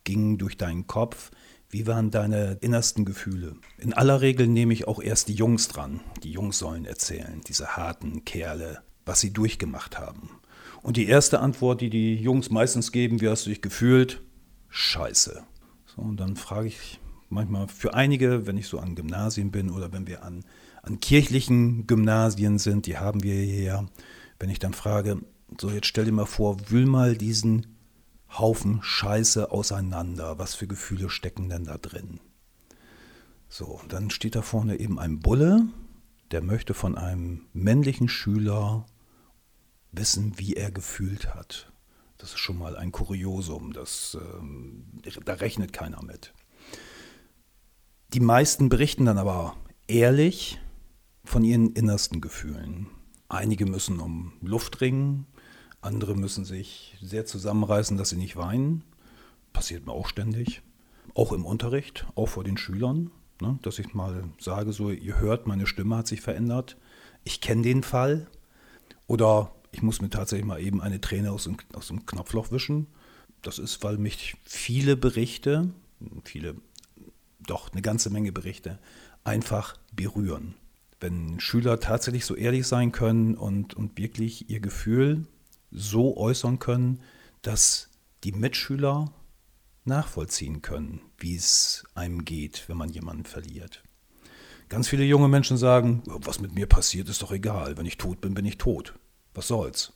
ging 0.04 0.38
durch 0.38 0.56
deinen 0.56 0.86
Kopf? 0.86 1.30
Wie 1.70 1.86
waren 1.86 2.10
deine 2.10 2.58
innersten 2.60 3.04
Gefühle? 3.04 3.54
In 3.78 3.92
aller 3.92 4.20
Regel 4.20 4.48
nehme 4.48 4.72
ich 4.72 4.88
auch 4.88 5.00
erst 5.00 5.28
die 5.28 5.34
Jungs 5.34 5.68
dran. 5.68 6.00
Die 6.24 6.32
Jungs 6.32 6.58
sollen 6.58 6.84
erzählen, 6.84 7.40
diese 7.46 7.76
harten 7.76 8.24
Kerle, 8.24 8.82
was 9.06 9.20
sie 9.20 9.32
durchgemacht 9.32 9.96
haben. 9.96 10.30
Und 10.82 10.96
die 10.96 11.06
erste 11.06 11.38
Antwort, 11.38 11.80
die 11.80 11.88
die 11.88 12.16
Jungs 12.16 12.50
meistens 12.50 12.90
geben, 12.90 13.20
wie 13.20 13.28
hast 13.28 13.46
du 13.46 13.50
dich 13.50 13.62
gefühlt? 13.62 14.20
Scheiße. 14.68 15.44
So, 15.86 16.02
und 16.02 16.18
dann 16.18 16.34
frage 16.34 16.66
ich 16.66 16.98
manchmal 17.28 17.68
für 17.68 17.94
einige, 17.94 18.48
wenn 18.48 18.58
ich 18.58 18.66
so 18.66 18.80
an 18.80 18.96
Gymnasien 18.96 19.52
bin 19.52 19.70
oder 19.70 19.92
wenn 19.92 20.08
wir 20.08 20.24
an, 20.24 20.44
an 20.82 20.98
kirchlichen 20.98 21.86
Gymnasien 21.86 22.58
sind, 22.58 22.86
die 22.86 22.98
haben 22.98 23.22
wir 23.22 23.34
hier, 23.34 23.86
wenn 24.40 24.50
ich 24.50 24.58
dann 24.58 24.74
frage, 24.74 25.18
so 25.60 25.70
jetzt 25.70 25.86
stell 25.86 26.04
dir 26.04 26.12
mal 26.12 26.26
vor, 26.26 26.56
wühl 26.68 26.86
mal 26.86 27.16
diesen 27.16 27.66
Haufen 28.30 28.80
Scheiße 28.82 29.50
auseinander. 29.50 30.38
Was 30.38 30.54
für 30.54 30.66
Gefühle 30.66 31.10
stecken 31.10 31.48
denn 31.48 31.64
da 31.64 31.78
drin? 31.78 32.20
So, 33.48 33.80
dann 33.88 34.10
steht 34.10 34.36
da 34.36 34.42
vorne 34.42 34.78
eben 34.78 34.98
ein 34.98 35.20
Bulle, 35.20 35.66
der 36.30 36.40
möchte 36.40 36.72
von 36.74 36.96
einem 36.96 37.46
männlichen 37.52 38.08
Schüler 38.08 38.86
wissen, 39.90 40.38
wie 40.38 40.54
er 40.54 40.70
gefühlt 40.70 41.34
hat. 41.34 41.72
Das 42.18 42.30
ist 42.30 42.38
schon 42.38 42.58
mal 42.58 42.76
ein 42.76 42.92
Kuriosum, 42.92 43.72
das, 43.72 44.16
ähm, 44.20 44.84
da 45.24 45.34
rechnet 45.34 45.72
keiner 45.72 46.02
mit. 46.02 46.32
Die 48.12 48.20
meisten 48.20 48.68
berichten 48.68 49.06
dann 49.06 49.18
aber 49.18 49.56
ehrlich 49.88 50.60
von 51.24 51.42
ihren 51.42 51.72
innersten 51.72 52.20
Gefühlen. 52.20 52.86
Einige 53.28 53.66
müssen 53.66 54.00
um 54.00 54.32
Luft 54.42 54.80
ringen, 54.80 55.26
andere 55.80 56.14
müssen 56.14 56.44
sich 56.44 56.96
sehr 57.00 57.26
zusammenreißen, 57.26 57.96
dass 57.96 58.10
sie 58.10 58.16
nicht 58.16 58.36
weinen. 58.36 58.84
Passiert 59.52 59.86
mir 59.86 59.92
auch 59.92 60.08
ständig. 60.08 60.62
Auch 61.14 61.32
im 61.32 61.44
Unterricht, 61.44 62.06
auch 62.14 62.28
vor 62.28 62.44
den 62.44 62.56
Schülern. 62.56 63.10
Ne, 63.40 63.58
dass 63.62 63.78
ich 63.78 63.94
mal 63.94 64.24
sage, 64.38 64.72
so, 64.72 64.90
ihr 64.90 65.18
hört, 65.18 65.46
meine 65.46 65.66
Stimme 65.66 65.96
hat 65.96 66.06
sich 66.06 66.20
verändert. 66.20 66.76
Ich 67.24 67.40
kenne 67.40 67.62
den 67.62 67.82
Fall. 67.82 68.28
Oder 69.06 69.52
ich 69.72 69.82
muss 69.82 70.02
mir 70.02 70.10
tatsächlich 70.10 70.46
mal 70.46 70.60
eben 70.60 70.82
eine 70.82 71.00
Träne 71.00 71.32
aus 71.32 71.44
dem, 71.44 71.56
aus 71.72 71.88
dem 71.88 72.04
Knopfloch 72.04 72.50
wischen. 72.50 72.86
Das 73.42 73.58
ist, 73.58 73.82
weil 73.82 73.96
mich 73.96 74.36
viele 74.44 74.96
Berichte, 74.96 75.70
viele, 76.24 76.56
doch 77.40 77.72
eine 77.72 77.80
ganze 77.80 78.10
Menge 78.10 78.32
Berichte, 78.32 78.78
einfach 79.24 79.78
berühren. 79.92 80.54
Wenn 81.00 81.40
Schüler 81.40 81.80
tatsächlich 81.80 82.26
so 82.26 82.34
ehrlich 82.34 82.66
sein 82.66 82.92
können 82.92 83.34
und, 83.34 83.72
und 83.72 83.96
wirklich 83.96 84.50
ihr 84.50 84.60
Gefühl 84.60 85.26
so 85.70 86.16
äußern 86.16 86.58
können, 86.58 87.00
dass 87.42 87.88
die 88.24 88.32
Mitschüler 88.32 89.12
nachvollziehen 89.84 90.62
können, 90.62 91.00
wie 91.18 91.36
es 91.36 91.84
einem 91.94 92.24
geht, 92.24 92.68
wenn 92.68 92.76
man 92.76 92.90
jemanden 92.90 93.24
verliert. 93.24 93.82
Ganz 94.68 94.88
viele 94.88 95.04
junge 95.04 95.28
Menschen 95.28 95.56
sagen, 95.56 96.02
was 96.06 96.40
mit 96.40 96.54
mir 96.54 96.66
passiert, 96.66 97.08
ist 97.08 97.22
doch 97.22 97.32
egal. 97.32 97.76
Wenn 97.76 97.86
ich 97.86 97.96
tot 97.96 98.20
bin, 98.20 98.34
bin 98.34 98.44
ich 98.44 98.58
tot. 98.58 98.94
Was 99.34 99.48
soll's? 99.48 99.92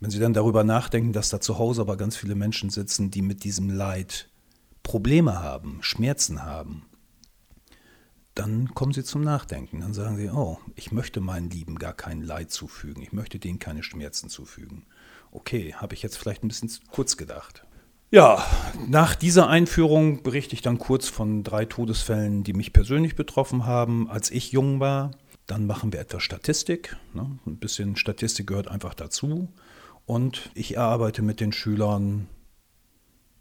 Wenn 0.00 0.10
sie 0.10 0.18
dann 0.18 0.34
darüber 0.34 0.64
nachdenken, 0.64 1.12
dass 1.12 1.30
da 1.30 1.40
zu 1.40 1.58
Hause 1.58 1.82
aber 1.82 1.96
ganz 1.96 2.16
viele 2.16 2.34
Menschen 2.34 2.70
sitzen, 2.70 3.10
die 3.10 3.22
mit 3.22 3.44
diesem 3.44 3.70
Leid 3.70 4.28
Probleme 4.82 5.40
haben, 5.40 5.78
Schmerzen 5.82 6.42
haben, 6.42 6.89
dann 8.34 8.74
kommen 8.74 8.92
sie 8.92 9.04
zum 9.04 9.22
Nachdenken. 9.22 9.80
Dann 9.80 9.94
sagen 9.94 10.16
sie, 10.16 10.30
oh, 10.30 10.58
ich 10.74 10.92
möchte 10.92 11.20
meinen 11.20 11.50
Lieben 11.50 11.76
gar 11.76 11.92
kein 11.92 12.22
Leid 12.22 12.50
zufügen. 12.50 13.02
Ich 13.02 13.12
möchte 13.12 13.38
denen 13.38 13.58
keine 13.58 13.82
Schmerzen 13.82 14.28
zufügen. 14.28 14.86
Okay, 15.32 15.74
habe 15.74 15.94
ich 15.94 16.02
jetzt 16.02 16.16
vielleicht 16.16 16.44
ein 16.44 16.48
bisschen 16.48 16.70
kurz 16.90 17.16
gedacht. 17.16 17.64
Ja, 18.12 18.44
nach 18.88 19.14
dieser 19.14 19.48
Einführung 19.48 20.22
berichte 20.22 20.54
ich 20.54 20.62
dann 20.62 20.78
kurz 20.78 21.08
von 21.08 21.44
drei 21.44 21.64
Todesfällen, 21.64 22.42
die 22.42 22.54
mich 22.54 22.72
persönlich 22.72 23.14
betroffen 23.14 23.66
haben, 23.66 24.10
als 24.10 24.30
ich 24.30 24.50
jung 24.50 24.80
war. 24.80 25.12
Dann 25.46 25.66
machen 25.66 25.92
wir 25.92 26.00
etwas 26.00 26.22
Statistik. 26.22 26.96
Ne? 27.14 27.38
Ein 27.46 27.58
bisschen 27.58 27.96
Statistik 27.96 28.48
gehört 28.48 28.68
einfach 28.68 28.94
dazu. 28.94 29.48
Und 30.06 30.50
ich 30.54 30.76
erarbeite 30.76 31.22
mit 31.22 31.40
den 31.40 31.52
Schülern 31.52 32.28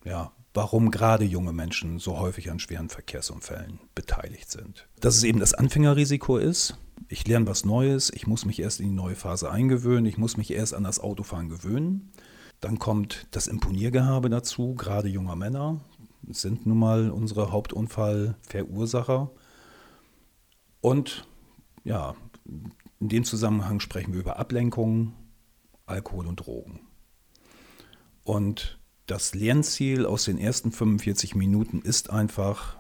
ja, 0.06 0.32
warum 0.54 0.92
gerade 0.92 1.26
junge 1.26 1.54
Menschen 1.54 2.00
so 2.00 2.20
häufig 2.20 2.50
an 2.52 2.60
schweren 2.60 2.90
Verkehrsunfällen 2.90 3.80
beteiligt 3.96 4.50
sind. 4.50 4.88
Dass 5.00 5.16
es 5.16 5.24
eben 5.24 5.40
das 5.40 5.54
Anfängerrisiko 5.54 6.38
ist. 6.38 6.78
Ich 7.08 7.28
lerne 7.28 7.48
was 7.48 7.66
Neues, 7.66 8.12
ich 8.14 8.28
muss 8.28 8.46
mich 8.46 8.60
erst 8.60 8.80
in 8.80 8.88
die 8.88 8.96
neue 8.96 9.16
Phase 9.16 9.52
eingewöhnen, 9.52 10.06
ich 10.06 10.18
muss 10.18 10.38
mich 10.38 10.52
erst 10.52 10.74
an 10.74 10.84
das 10.84 11.00
Autofahren 11.00 11.50
gewöhnen. 11.50 12.12
Dann 12.60 12.78
kommt 12.78 13.28
das 13.32 13.48
Imponiergehabe 13.48 14.30
dazu, 14.30 14.76
gerade 14.76 15.08
junger 15.08 15.36
Männer 15.36 15.80
sind 16.28 16.66
nun 16.66 16.78
mal 16.78 17.10
unsere 17.10 17.52
Hauptunfallverursacher. 17.52 19.32
Und 20.82 21.28
ja, 21.84 22.16
in 23.00 23.10
dem 23.10 23.24
Zusammenhang 23.24 23.80
sprechen 23.80 24.14
wir 24.14 24.20
über 24.20 24.38
Ablenkung, 24.38 25.14
Alkohol 25.86 26.28
und 26.28 26.36
Drogen. 26.38 26.82
Und 28.24 28.79
das 29.10 29.34
Lernziel 29.34 30.06
aus 30.06 30.26
den 30.26 30.38
ersten 30.38 30.72
45 30.72 31.34
Minuten 31.34 31.82
ist 31.82 32.12
einfach, 32.12 32.78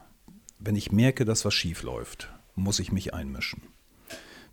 wenn 0.59 0.75
ich 0.75 0.91
merke, 0.91 1.25
dass 1.25 1.43
was 1.43 1.55
schief 1.55 1.81
läuft, 1.81 2.31
muss 2.55 2.79
ich 2.79 2.91
mich 2.91 3.13
einmischen. 3.15 3.63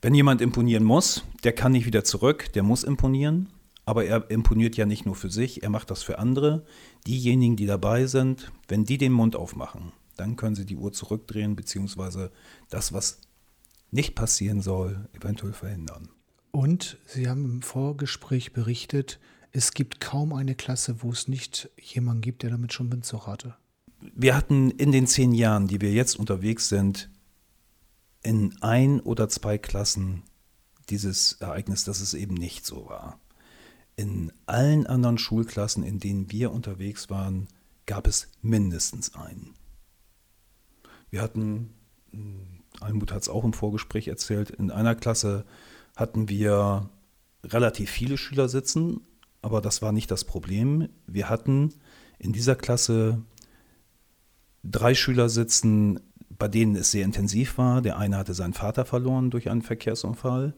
Wenn 0.00 0.14
jemand 0.14 0.40
imponieren 0.40 0.84
muss, 0.84 1.24
der 1.44 1.52
kann 1.52 1.72
nicht 1.72 1.84
wieder 1.84 2.02
zurück, 2.02 2.52
der 2.54 2.62
muss 2.62 2.82
imponieren, 2.82 3.50
aber 3.84 4.06
er 4.06 4.30
imponiert 4.30 4.76
ja 4.76 4.86
nicht 4.86 5.04
nur 5.04 5.16
für 5.16 5.30
sich, 5.30 5.62
er 5.62 5.70
macht 5.70 5.90
das 5.90 6.02
für 6.02 6.18
andere. 6.18 6.64
Diejenigen, 7.06 7.56
die 7.56 7.66
dabei 7.66 8.06
sind, 8.06 8.52
wenn 8.68 8.84
die 8.84 8.98
den 8.98 9.12
Mund 9.12 9.36
aufmachen, 9.36 9.92
dann 10.16 10.36
können 10.36 10.56
sie 10.56 10.64
die 10.64 10.76
Uhr 10.76 10.92
zurückdrehen, 10.92 11.56
beziehungsweise 11.56 12.32
das, 12.70 12.94
was 12.94 13.20
nicht 13.90 14.14
passieren 14.14 14.62
soll, 14.62 15.08
eventuell 15.12 15.52
verhindern. 15.52 16.08
Und 16.52 16.96
Sie 17.04 17.28
haben 17.28 17.44
im 17.44 17.62
Vorgespräch 17.62 18.54
berichtet, 18.54 19.20
es 19.56 19.72
gibt 19.72 20.02
kaum 20.02 20.34
eine 20.34 20.54
Klasse, 20.54 21.02
wo 21.02 21.10
es 21.10 21.28
nicht 21.28 21.70
jemanden 21.80 22.20
gibt, 22.20 22.42
der 22.42 22.50
damit 22.50 22.74
schon 22.74 22.92
Windzug 22.92 23.26
hatte. 23.26 23.56
Wir 24.14 24.36
hatten 24.36 24.70
in 24.70 24.92
den 24.92 25.06
zehn 25.06 25.32
Jahren, 25.32 25.66
die 25.66 25.80
wir 25.80 25.92
jetzt 25.92 26.18
unterwegs 26.18 26.68
sind, 26.68 27.08
in 28.22 28.60
ein 28.60 29.00
oder 29.00 29.30
zwei 29.30 29.56
Klassen 29.56 30.24
dieses 30.90 31.32
Ereignis, 31.40 31.84
dass 31.84 32.00
es 32.00 32.12
eben 32.12 32.34
nicht 32.34 32.66
so 32.66 32.86
war. 32.90 33.18
In 33.96 34.30
allen 34.44 34.86
anderen 34.86 35.16
Schulklassen, 35.16 35.82
in 35.82 36.00
denen 36.00 36.30
wir 36.30 36.52
unterwegs 36.52 37.08
waren, 37.08 37.48
gab 37.86 38.06
es 38.06 38.28
mindestens 38.42 39.14
einen. 39.14 39.54
Wir 41.08 41.22
hatten, 41.22 41.70
hm, 42.10 42.60
Almut 42.80 43.10
hat 43.10 43.22
es 43.22 43.30
auch 43.30 43.44
im 43.44 43.54
Vorgespräch 43.54 44.08
erzählt, 44.08 44.50
in 44.50 44.70
einer 44.70 44.94
Klasse 44.94 45.46
hatten 45.96 46.28
wir 46.28 46.90
relativ 47.42 47.88
viele 47.88 48.18
Schüler 48.18 48.50
sitzen, 48.50 49.00
aber 49.46 49.60
das 49.60 49.80
war 49.80 49.92
nicht 49.92 50.10
das 50.10 50.24
Problem. 50.24 50.88
Wir 51.06 51.30
hatten 51.30 51.72
in 52.18 52.32
dieser 52.32 52.56
Klasse 52.56 53.22
drei 54.64 54.92
Schüler 54.92 55.28
sitzen, 55.28 56.00
bei 56.36 56.48
denen 56.48 56.74
es 56.74 56.90
sehr 56.90 57.04
intensiv 57.04 57.56
war. 57.56 57.80
Der 57.80 57.96
eine 57.96 58.16
hatte 58.16 58.34
seinen 58.34 58.54
Vater 58.54 58.84
verloren 58.84 59.30
durch 59.30 59.48
einen 59.48 59.62
Verkehrsunfall. 59.62 60.52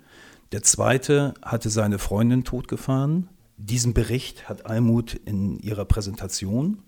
Der 0.52 0.62
zweite 0.62 1.34
hatte 1.42 1.68
seine 1.68 1.98
Freundin 1.98 2.44
totgefahren. 2.44 3.28
Diesen 3.58 3.92
Bericht 3.92 4.48
hat 4.48 4.64
Almut 4.64 5.12
in 5.12 5.58
ihrer 5.58 5.84
Präsentation 5.84 6.78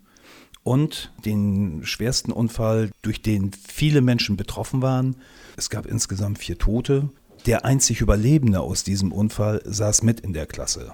und 0.63 1.13
den 1.27 1.85
schwersten 1.85 2.33
Unfall, 2.33 2.91
durch 3.03 3.21
den 3.21 3.53
viele 3.53 4.01
Menschen 4.01 4.39
betroffen 4.39 4.81
waren. 4.81 5.17
Es 5.59 5.69
gab 5.69 5.85
insgesamt 5.85 6.39
vier 6.39 6.57
Tote. 6.57 7.11
der 7.45 7.67
einzig 7.67 8.01
Überlebende 8.01 8.61
aus 8.61 8.85
diesem 8.85 9.13
Unfall 9.13 9.61
saß 9.67 10.03
mit 10.03 10.21
in 10.21 10.33
der 10.33 10.47
Klasse. 10.47 10.93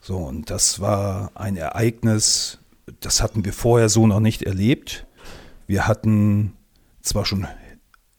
So, 0.00 0.18
und 0.18 0.50
das 0.50 0.80
war 0.80 1.32
ein 1.34 1.56
Ereignis, 1.56 2.58
das 3.00 3.22
hatten 3.22 3.44
wir 3.44 3.52
vorher 3.52 3.88
so 3.88 4.06
noch 4.06 4.20
nicht 4.20 4.42
erlebt. 4.42 5.06
Wir 5.66 5.88
hatten 5.88 6.52
zwar 7.02 7.24
schon 7.24 7.46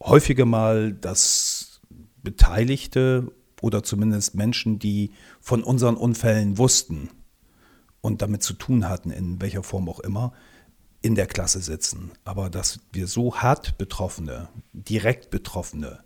häufiger 0.01 0.45
mal, 0.45 0.93
dass 0.93 1.81
Beteiligte 2.21 3.31
oder 3.61 3.83
zumindest 3.83 4.35
Menschen, 4.35 4.79
die 4.79 5.11
von 5.39 5.63
unseren 5.63 5.95
Unfällen 5.95 6.57
wussten 6.57 7.09
und 8.01 8.21
damit 8.21 8.43
zu 8.43 8.53
tun 8.53 8.87
hatten, 8.87 9.11
in 9.11 9.41
welcher 9.41 9.63
Form 9.63 9.89
auch 9.89 9.99
immer, 9.99 10.33
in 11.01 11.15
der 11.15 11.27
Klasse 11.27 11.61
sitzen. 11.61 12.11
Aber 12.23 12.49
dass 12.49 12.79
wir 12.91 13.07
so 13.07 13.35
hart 13.35 13.77
Betroffene, 13.77 14.49
direkt 14.73 15.29
Betroffene 15.29 15.99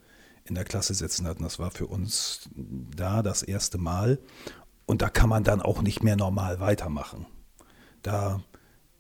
in 0.46 0.56
der 0.56 0.64
Klasse 0.64 0.94
sitzen 0.94 1.28
hatten, 1.28 1.44
das 1.44 1.60
war 1.60 1.72
für 1.72 1.88
uns 1.88 2.50
da 2.96 3.22
das 3.22 3.44
erste 3.44 3.78
Mal. 3.78 4.20
Und 4.92 5.02
da 5.02 5.08
kann 5.08 5.30
man 5.30 5.46
dann 5.46 5.62
auch 5.62 5.82
nicht 5.82 6.04
mehr 6.04 6.18
normal 6.18 6.60
weitermachen. 6.60 7.26
Da 8.02 8.44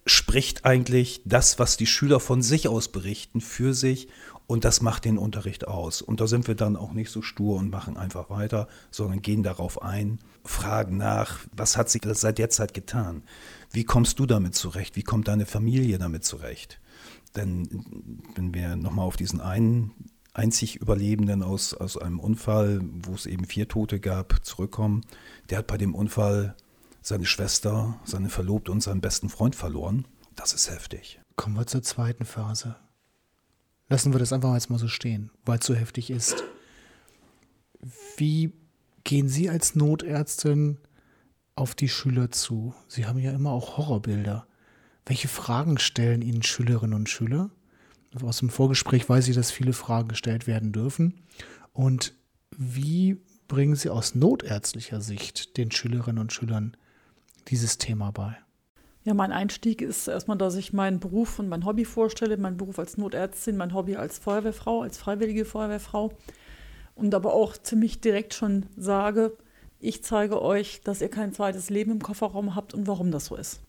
spricht 0.05 0.63
eigentlich 0.63 1.21
das, 1.25 1.59
was 1.59 1.75
die 1.75 1.85
Schüler 1.85 2.21
von 2.21 2.41
sich 2.41 2.69
aus 2.69 2.87
berichten, 2.87 3.41
für 3.41 3.73
sich 3.73 4.07
und 4.47 4.63
das 4.63 4.79
macht 4.79 5.03
den 5.03 5.17
Unterricht 5.17 5.67
aus. 5.67 6.01
Und 6.01 6.21
da 6.21 6.27
sind 6.27 6.47
wir 6.47 6.55
dann 6.55 6.77
auch 6.77 6.93
nicht 6.93 7.11
so 7.11 7.21
stur 7.21 7.57
und 7.57 7.71
machen 7.71 7.97
einfach 7.97 8.29
weiter, 8.29 8.69
sondern 8.89 9.21
gehen 9.21 9.43
darauf 9.43 9.81
ein, 9.81 10.19
fragen 10.45 10.95
nach, 10.95 11.39
was 11.51 11.75
hat 11.75 11.89
sich 11.89 12.03
seit 12.05 12.37
der 12.37 12.49
Zeit 12.49 12.73
getan? 12.73 13.23
Wie 13.69 13.83
kommst 13.83 14.17
du 14.17 14.25
damit 14.25 14.55
zurecht? 14.55 14.95
Wie 14.95 15.03
kommt 15.03 15.27
deine 15.27 15.45
Familie 15.45 15.97
damit 15.97 16.23
zurecht? 16.23 16.79
Denn 17.35 17.67
wenn 18.35 18.53
wir 18.53 18.77
nochmal 18.77 19.07
auf 19.07 19.17
diesen 19.17 19.41
einen 19.41 19.91
einzig 20.33 20.77
Überlebenden 20.77 21.43
aus, 21.43 21.73
aus 21.73 21.97
einem 21.97 22.19
Unfall, 22.19 22.79
wo 22.83 23.13
es 23.13 23.25
eben 23.25 23.45
vier 23.45 23.67
Tote 23.67 23.99
gab, 23.99 24.45
zurückkommen, 24.45 25.01
der 25.49 25.59
hat 25.59 25.67
bei 25.67 25.77
dem 25.77 25.95
Unfall 25.95 26.55
seine 27.01 27.25
Schwester, 27.25 27.99
seine 28.05 28.29
Verlobte 28.29 28.71
und 28.71 28.81
seinen 28.81 29.01
besten 29.01 29.29
Freund 29.29 29.55
verloren. 29.55 30.07
Das 30.35 30.53
ist 30.53 30.69
heftig. 30.69 31.19
Kommen 31.35 31.55
wir 31.55 31.67
zur 31.67 31.81
zweiten 31.81 32.25
Phase. 32.25 32.75
Lassen 33.89 34.13
wir 34.13 34.19
das 34.19 34.31
einfach 34.31 34.53
jetzt 34.53 34.69
mal 34.69 34.79
so 34.79 34.87
stehen, 34.87 35.31
weil 35.45 35.59
es 35.59 35.65
so 35.65 35.73
heftig 35.73 36.09
ist. 36.09 36.43
Wie 38.15 38.53
gehen 39.03 39.27
Sie 39.27 39.49
als 39.49 39.75
Notärztin 39.75 40.77
auf 41.55 41.75
die 41.75 41.89
Schüler 41.89 42.31
zu? 42.31 42.73
Sie 42.87 43.05
haben 43.05 43.19
ja 43.19 43.31
immer 43.31 43.51
auch 43.51 43.77
Horrorbilder. 43.77 44.47
Welche 45.05 45.27
Fragen 45.27 45.77
stellen 45.79 46.21
Ihnen 46.21 46.43
Schülerinnen 46.43 46.93
und 46.93 47.09
Schüler? 47.09 47.49
Aus 48.21 48.39
dem 48.39 48.49
Vorgespräch 48.49 49.07
weiß 49.07 49.27
ich, 49.29 49.35
dass 49.35 49.51
viele 49.51 49.73
Fragen 49.73 50.09
gestellt 50.09 50.47
werden 50.47 50.71
dürfen. 50.71 51.21
Und 51.73 52.13
wie 52.57 53.17
bringen 53.47 53.75
Sie 53.75 53.89
aus 53.89 54.15
notärztlicher 54.15 55.01
Sicht 55.01 55.57
den 55.57 55.71
Schülerinnen 55.71 56.19
und 56.19 56.33
Schülern 56.33 56.75
dieses 57.47 57.77
Thema 57.77 58.11
bei? 58.11 58.37
Ja, 59.03 59.13
mein 59.13 59.31
Einstieg 59.31 59.81
ist 59.81 60.07
erstmal, 60.07 60.37
dass 60.37 60.55
ich 60.55 60.73
meinen 60.73 60.99
Beruf 60.99 61.39
und 61.39 61.49
mein 61.49 61.65
Hobby 61.65 61.85
vorstelle. 61.85 62.37
Mein 62.37 62.57
Beruf 62.57 62.77
als 62.77 62.97
Notärztin, 62.97 63.57
mein 63.57 63.73
Hobby 63.73 63.95
als 63.95 64.19
Feuerwehrfrau, 64.19 64.83
als 64.83 64.97
freiwillige 64.97 65.45
Feuerwehrfrau. 65.45 66.11
Und 66.93 67.15
aber 67.15 67.33
auch 67.33 67.57
ziemlich 67.57 67.99
direkt 68.01 68.33
schon 68.33 68.67
sage, 68.77 69.35
ich 69.79 70.03
zeige 70.03 70.41
euch, 70.41 70.81
dass 70.83 71.01
ihr 71.01 71.09
kein 71.09 71.33
zweites 71.33 71.71
Leben 71.71 71.91
im 71.91 72.01
Kofferraum 72.03 72.53
habt 72.55 72.75
und 72.75 72.85
warum 72.85 73.09
das 73.09 73.25
so 73.25 73.35
ist. 73.35 73.61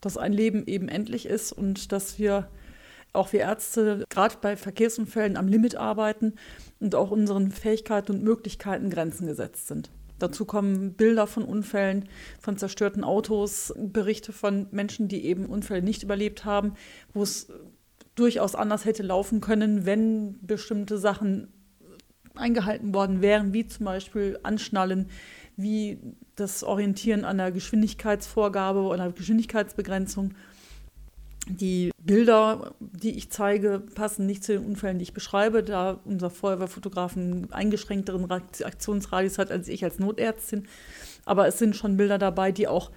Dass 0.00 0.16
ein 0.16 0.32
Leben 0.32 0.66
eben 0.66 0.88
endlich 0.88 1.26
ist 1.26 1.52
und 1.52 1.92
dass 1.92 2.18
wir 2.18 2.48
auch 3.16 3.32
wir 3.32 3.40
Ärzte 3.40 4.04
gerade 4.08 4.36
bei 4.40 4.56
Verkehrsunfällen 4.56 5.36
am 5.36 5.48
Limit 5.48 5.76
arbeiten 5.76 6.34
und 6.80 6.94
auch 6.94 7.10
unseren 7.10 7.50
Fähigkeiten 7.50 8.12
und 8.12 8.22
Möglichkeiten 8.22 8.90
Grenzen 8.90 9.26
gesetzt 9.26 9.68
sind. 9.68 9.90
Dazu 10.18 10.46
kommen 10.46 10.94
Bilder 10.94 11.26
von 11.26 11.44
Unfällen, 11.44 12.08
von 12.40 12.56
zerstörten 12.56 13.04
Autos, 13.04 13.74
Berichte 13.76 14.32
von 14.32 14.66
Menschen, 14.70 15.08
die 15.08 15.26
eben 15.26 15.46
Unfälle 15.46 15.82
nicht 15.82 16.02
überlebt 16.02 16.44
haben, 16.44 16.74
wo 17.12 17.22
es 17.22 17.48
durchaus 18.14 18.54
anders 18.54 18.86
hätte 18.86 19.02
laufen 19.02 19.40
können, 19.40 19.84
wenn 19.84 20.38
bestimmte 20.40 20.96
Sachen 20.96 21.48
eingehalten 22.34 22.94
worden 22.94 23.20
wären, 23.20 23.52
wie 23.52 23.66
zum 23.66 23.86
Beispiel 23.86 24.38
Anschnallen, 24.42 25.08
wie 25.56 25.98
das 26.34 26.64
Orientieren 26.64 27.24
an 27.24 27.38
der 27.38 27.52
Geschwindigkeitsvorgabe 27.52 28.80
oder 28.80 29.12
Geschwindigkeitsbegrenzung. 29.12 30.34
Die 31.48 31.92
Bilder, 31.98 32.74
die 32.80 33.16
ich 33.16 33.30
zeige, 33.30 33.80
passen 33.94 34.26
nicht 34.26 34.42
zu 34.42 34.52
den 34.52 34.66
Unfällen, 34.66 34.98
die 34.98 35.04
ich 35.04 35.12
beschreibe, 35.14 35.62
da 35.62 36.00
unser 36.04 36.28
Feuerwehrfotograf 36.28 37.16
einen 37.16 37.52
eingeschränkteren 37.52 38.24
Reaktionsradius 38.24 39.38
hat 39.38 39.52
als 39.52 39.68
ich 39.68 39.84
als 39.84 39.98
Notärztin. 39.98 40.66
Aber 41.24 41.46
es 41.46 41.58
sind 41.58 41.76
schon 41.76 41.96
Bilder 41.96 42.18
dabei, 42.18 42.50
die 42.50 42.66
auch 42.66 42.90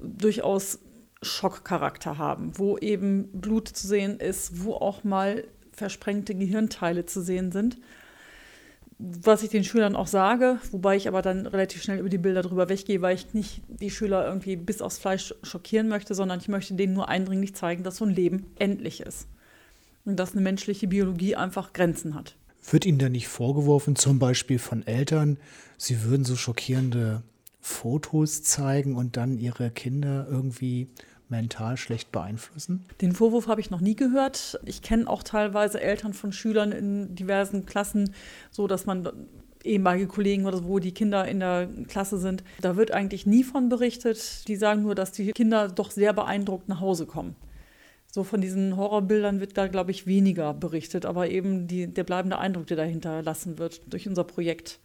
durchaus 0.00 0.80
Schockcharakter 1.22 2.18
haben, 2.18 2.58
wo 2.58 2.76
eben 2.76 3.28
Blut 3.32 3.68
zu 3.68 3.86
sehen 3.86 4.20
ist, 4.20 4.64
wo 4.64 4.74
auch 4.74 5.02
mal 5.04 5.44
versprengte 5.72 6.34
Gehirnteile 6.34 7.06
zu 7.06 7.22
sehen 7.22 7.52
sind 7.52 7.78
was 8.98 9.42
ich 9.42 9.50
den 9.50 9.64
Schülern 9.64 9.96
auch 9.96 10.06
sage, 10.06 10.58
wobei 10.70 10.96
ich 10.96 11.08
aber 11.08 11.22
dann 11.22 11.46
relativ 11.46 11.82
schnell 11.82 11.98
über 11.98 12.08
die 12.08 12.18
Bilder 12.18 12.42
drüber 12.42 12.68
weggehe, 12.68 13.02
weil 13.02 13.16
ich 13.16 13.34
nicht 13.34 13.62
die 13.68 13.90
Schüler 13.90 14.26
irgendwie 14.26 14.56
bis 14.56 14.80
aufs 14.80 14.98
Fleisch 14.98 15.34
schockieren 15.42 15.88
möchte, 15.88 16.14
sondern 16.14 16.38
ich 16.38 16.48
möchte 16.48 16.74
denen 16.74 16.94
nur 16.94 17.08
eindringlich 17.08 17.54
zeigen, 17.54 17.82
dass 17.82 17.96
so 17.96 18.04
ein 18.04 18.10
Leben 18.10 18.46
endlich 18.56 19.00
ist. 19.00 19.26
Und 20.04 20.16
dass 20.16 20.32
eine 20.32 20.42
menschliche 20.42 20.86
Biologie 20.86 21.34
einfach 21.34 21.72
Grenzen 21.72 22.14
hat. 22.14 22.36
Wird 22.70 22.86
Ihnen 22.86 22.98
da 22.98 23.08
nicht 23.08 23.28
vorgeworfen, 23.28 23.96
zum 23.96 24.18
Beispiel 24.18 24.58
von 24.58 24.86
Eltern, 24.86 25.38
Sie 25.76 26.04
würden 26.04 26.24
so 26.24 26.36
schockierende 26.36 27.22
Fotos 27.60 28.42
zeigen 28.42 28.96
und 28.96 29.16
dann 29.16 29.38
Ihre 29.38 29.70
Kinder 29.70 30.26
irgendwie 30.30 30.88
mental 31.28 31.76
schlecht 31.76 32.12
beeinflussen? 32.12 32.84
Den 33.00 33.12
Vorwurf 33.12 33.48
habe 33.48 33.60
ich 33.60 33.70
noch 33.70 33.80
nie 33.80 33.96
gehört. 33.96 34.58
Ich 34.64 34.82
kenne 34.82 35.08
auch 35.08 35.22
teilweise 35.22 35.80
Eltern 35.80 36.12
von 36.12 36.32
Schülern 36.32 36.72
in 36.72 37.14
diversen 37.14 37.66
Klassen, 37.66 38.14
so 38.50 38.66
dass 38.66 38.86
man 38.86 39.08
ehemalige 39.64 40.06
Kollegen 40.06 40.46
oder 40.46 40.58
so, 40.58 40.68
wo 40.68 40.78
die 40.78 40.92
Kinder 40.92 41.26
in 41.26 41.40
der 41.40 41.68
Klasse 41.88 42.18
sind. 42.18 42.44
Da 42.60 42.76
wird 42.76 42.92
eigentlich 42.92 43.26
nie 43.26 43.44
von 43.44 43.68
berichtet. 43.68 44.46
Die 44.48 44.56
sagen 44.56 44.82
nur, 44.82 44.94
dass 44.94 45.12
die 45.12 45.32
Kinder 45.32 45.68
doch 45.68 45.90
sehr 45.90 46.12
beeindruckt 46.12 46.68
nach 46.68 46.80
Hause 46.80 47.06
kommen. 47.06 47.34
So 48.14 48.22
von 48.22 48.40
diesen 48.40 48.76
Horrorbildern 48.76 49.40
wird 49.40 49.58
da, 49.58 49.66
glaube 49.66 49.90
ich, 49.90 50.06
weniger 50.06 50.54
berichtet, 50.54 51.04
aber 51.04 51.30
eben 51.30 51.66
die, 51.66 51.88
der 51.88 52.04
bleibende 52.04 52.38
Eindruck, 52.38 52.68
der 52.68 52.76
dahinter 52.76 53.22
lassen 53.22 53.58
wird 53.58 53.92
durch 53.92 54.06
unser 54.06 54.22
Projekt, 54.22 54.78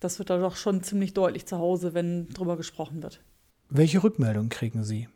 das 0.00 0.18
wird 0.18 0.30
da 0.30 0.38
doch 0.38 0.56
schon 0.56 0.82
ziemlich 0.82 1.12
deutlich 1.12 1.44
zu 1.44 1.58
Hause, 1.58 1.92
wenn 1.92 2.28
drüber 2.30 2.56
gesprochen 2.56 3.02
wird. 3.02 3.20
Welche 3.68 4.02
Rückmeldung 4.02 4.48
kriegen 4.48 4.84
Sie? 4.84 5.08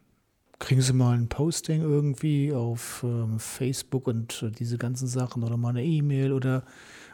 Kriegen 0.59 0.81
Sie 0.81 0.93
mal 0.93 1.17
ein 1.17 1.29
Posting 1.29 1.83
irgendwie 1.83 2.53
auf 2.53 3.03
ähm, 3.05 3.39
Facebook 3.39 4.07
und 4.07 4.43
äh, 4.43 4.51
diese 4.51 4.79
ganzen 4.79 5.07
Sachen 5.07 5.43
oder 5.43 5.57
mal 5.57 5.71
eine 5.71 5.85
E-Mail 5.85 6.33
oder 6.33 6.65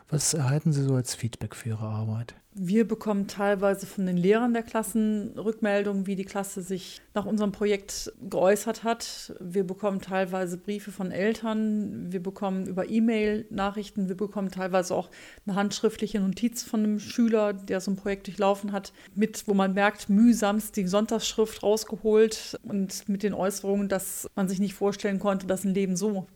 was 0.08 0.34
erhalten 0.34 0.72
Sie 0.72 0.82
so 0.82 0.94
als 0.94 1.14
Feedback 1.14 1.54
für 1.54 1.70
Ihre 1.70 1.86
Arbeit? 1.86 2.34
Wir 2.54 2.86
bekommen 2.86 3.28
teilweise 3.28 3.86
von 3.86 4.04
den 4.04 4.18
Lehrern 4.18 4.52
der 4.52 4.62
Klassen 4.62 5.38
Rückmeldungen, 5.38 6.06
wie 6.06 6.16
die 6.16 6.26
Klasse 6.26 6.60
sich 6.60 7.00
nach 7.14 7.24
unserem 7.24 7.50
Projekt 7.50 8.12
geäußert 8.28 8.84
hat. 8.84 9.32
Wir 9.40 9.64
bekommen 9.64 10.02
teilweise 10.02 10.58
Briefe 10.58 10.92
von 10.92 11.12
Eltern, 11.12 12.12
wir 12.12 12.22
bekommen 12.22 12.66
über 12.66 12.90
E-Mail 12.90 13.46
Nachrichten, 13.48 14.10
wir 14.10 14.18
bekommen 14.18 14.50
teilweise 14.50 14.94
auch 14.94 15.08
eine 15.46 15.56
handschriftliche 15.56 16.20
Notiz 16.20 16.62
von 16.62 16.80
einem 16.80 17.00
Schüler, 17.00 17.54
der 17.54 17.80
so 17.80 17.90
ein 17.90 17.96
Projekt 17.96 18.26
durchlaufen 18.26 18.72
hat, 18.72 18.92
mit, 19.14 19.48
wo 19.48 19.54
man 19.54 19.72
merkt, 19.72 20.10
mühsamst 20.10 20.76
die 20.76 20.86
Sonntagsschrift 20.86 21.62
rausgeholt 21.62 22.60
und 22.64 23.08
mit 23.08 23.22
den 23.22 23.32
Äußerungen, 23.32 23.88
dass 23.88 24.28
man 24.34 24.50
sich 24.50 24.60
nicht 24.60 24.74
vorstellen 24.74 25.20
konnte, 25.20 25.46
dass 25.46 25.64
ein 25.64 25.72
Leben 25.72 25.96
so 25.96 26.26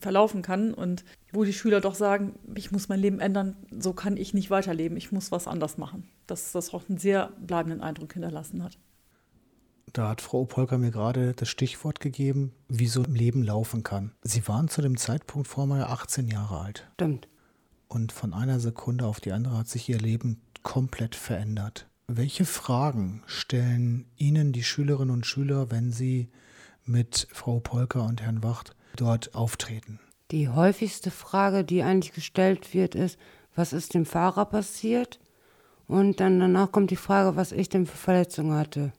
verlaufen 0.00 0.42
kann. 0.42 0.74
Und 0.74 1.04
wo 1.36 1.44
die 1.44 1.52
Schüler 1.52 1.80
doch 1.80 1.94
sagen, 1.94 2.34
ich 2.54 2.72
muss 2.72 2.88
mein 2.88 3.00
Leben 3.00 3.20
ändern, 3.20 3.56
so 3.78 3.92
kann 3.92 4.16
ich 4.16 4.34
nicht 4.34 4.50
weiterleben, 4.50 4.96
ich 4.96 5.12
muss 5.12 5.30
was 5.30 5.46
anders 5.46 5.78
machen. 5.78 6.08
Dass 6.26 6.52
das 6.52 6.74
auch 6.74 6.88
einen 6.88 6.98
sehr 6.98 7.30
bleibenden 7.38 7.82
Eindruck 7.82 8.14
hinterlassen 8.14 8.64
hat. 8.64 8.78
Da 9.92 10.08
hat 10.08 10.20
Frau 10.20 10.42
Opolka 10.42 10.78
mir 10.78 10.90
gerade 10.90 11.32
das 11.34 11.48
Stichwort 11.48 12.00
gegeben, 12.00 12.52
wie 12.68 12.88
so 12.88 13.04
im 13.04 13.14
Leben 13.14 13.42
laufen 13.42 13.82
kann. 13.82 14.12
Sie 14.22 14.46
waren 14.48 14.68
zu 14.68 14.82
dem 14.82 14.96
Zeitpunkt 14.96 15.46
vor 15.46 15.66
mir 15.66 15.88
18 15.88 16.26
Jahre 16.26 16.60
alt. 16.60 16.88
Stimmt. 16.94 17.28
Und 17.88 18.10
von 18.10 18.34
einer 18.34 18.58
Sekunde 18.58 19.06
auf 19.06 19.20
die 19.20 19.32
andere 19.32 19.58
hat 19.58 19.68
sich 19.68 19.88
ihr 19.88 19.98
Leben 19.98 20.40
komplett 20.62 21.14
verändert. 21.14 21.86
Welche 22.08 22.44
Fragen 22.44 23.22
stellen 23.26 24.06
Ihnen 24.16 24.52
die 24.52 24.64
Schülerinnen 24.64 25.14
und 25.14 25.26
Schüler, 25.26 25.70
wenn 25.70 25.92
Sie 25.92 26.28
mit 26.84 27.28
Frau 27.32 27.60
Polka 27.60 28.00
und 28.00 28.22
Herrn 28.22 28.42
Wacht 28.42 28.74
dort 28.96 29.34
auftreten? 29.34 30.00
Die 30.32 30.48
häufigste 30.48 31.10
Frage, 31.10 31.64
die 31.64 31.82
eigentlich 31.82 32.12
gestellt 32.12 32.74
wird, 32.74 32.94
ist, 32.94 33.18
was 33.54 33.72
ist 33.72 33.94
dem 33.94 34.04
Fahrer 34.04 34.44
passiert? 34.44 35.20
Und 35.86 36.18
dann 36.20 36.40
danach 36.40 36.72
kommt 36.72 36.90
die 36.90 36.96
Frage, 36.96 37.36
was 37.36 37.52
ich 37.52 37.68
denn 37.68 37.86
für 37.86 37.96
Verletzungen 37.96 38.56
hatte. 38.56 38.92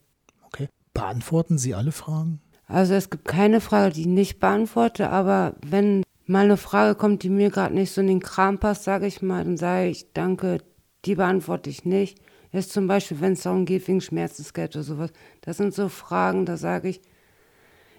Okay. 0.46 0.68
Beantworten 0.94 1.58
Sie 1.58 1.74
alle 1.74 1.92
Fragen? 1.92 2.40
Also 2.66 2.94
es 2.94 3.10
gibt 3.10 3.26
keine 3.26 3.60
Frage, 3.60 3.92
die 3.92 4.02
ich 4.02 4.06
nicht 4.06 4.40
beantworte, 4.40 5.10
aber 5.10 5.54
wenn 5.64 6.02
mal 6.26 6.44
eine 6.44 6.56
Frage 6.56 6.94
kommt, 6.94 7.22
die 7.22 7.30
mir 7.30 7.50
gerade 7.50 7.74
nicht 7.74 7.92
so 7.92 8.00
in 8.00 8.06
den 8.06 8.20
Kram 8.20 8.58
passt, 8.58 8.84
sage 8.84 9.06
ich 9.06 9.22
mal, 9.22 9.44
dann 9.44 9.56
sage 9.56 9.88
ich, 9.88 10.12
danke, 10.12 10.58
die 11.04 11.14
beantworte 11.14 11.70
ich 11.70 11.84
nicht. 11.84 12.18
Jetzt 12.52 12.72
zum 12.72 12.86
Beispiel, 12.86 13.20
wenn 13.20 13.32
es 13.34 13.42
darum 13.42 13.66
geht, 13.66 13.86
wegen 13.88 14.00
Schmerzensgeld 14.00 14.76
oder 14.76 14.82
sowas. 14.82 15.12
Das 15.42 15.58
sind 15.58 15.74
so 15.74 15.88
Fragen, 15.88 16.46
da 16.46 16.56
sage 16.56 16.88
ich, 16.88 17.02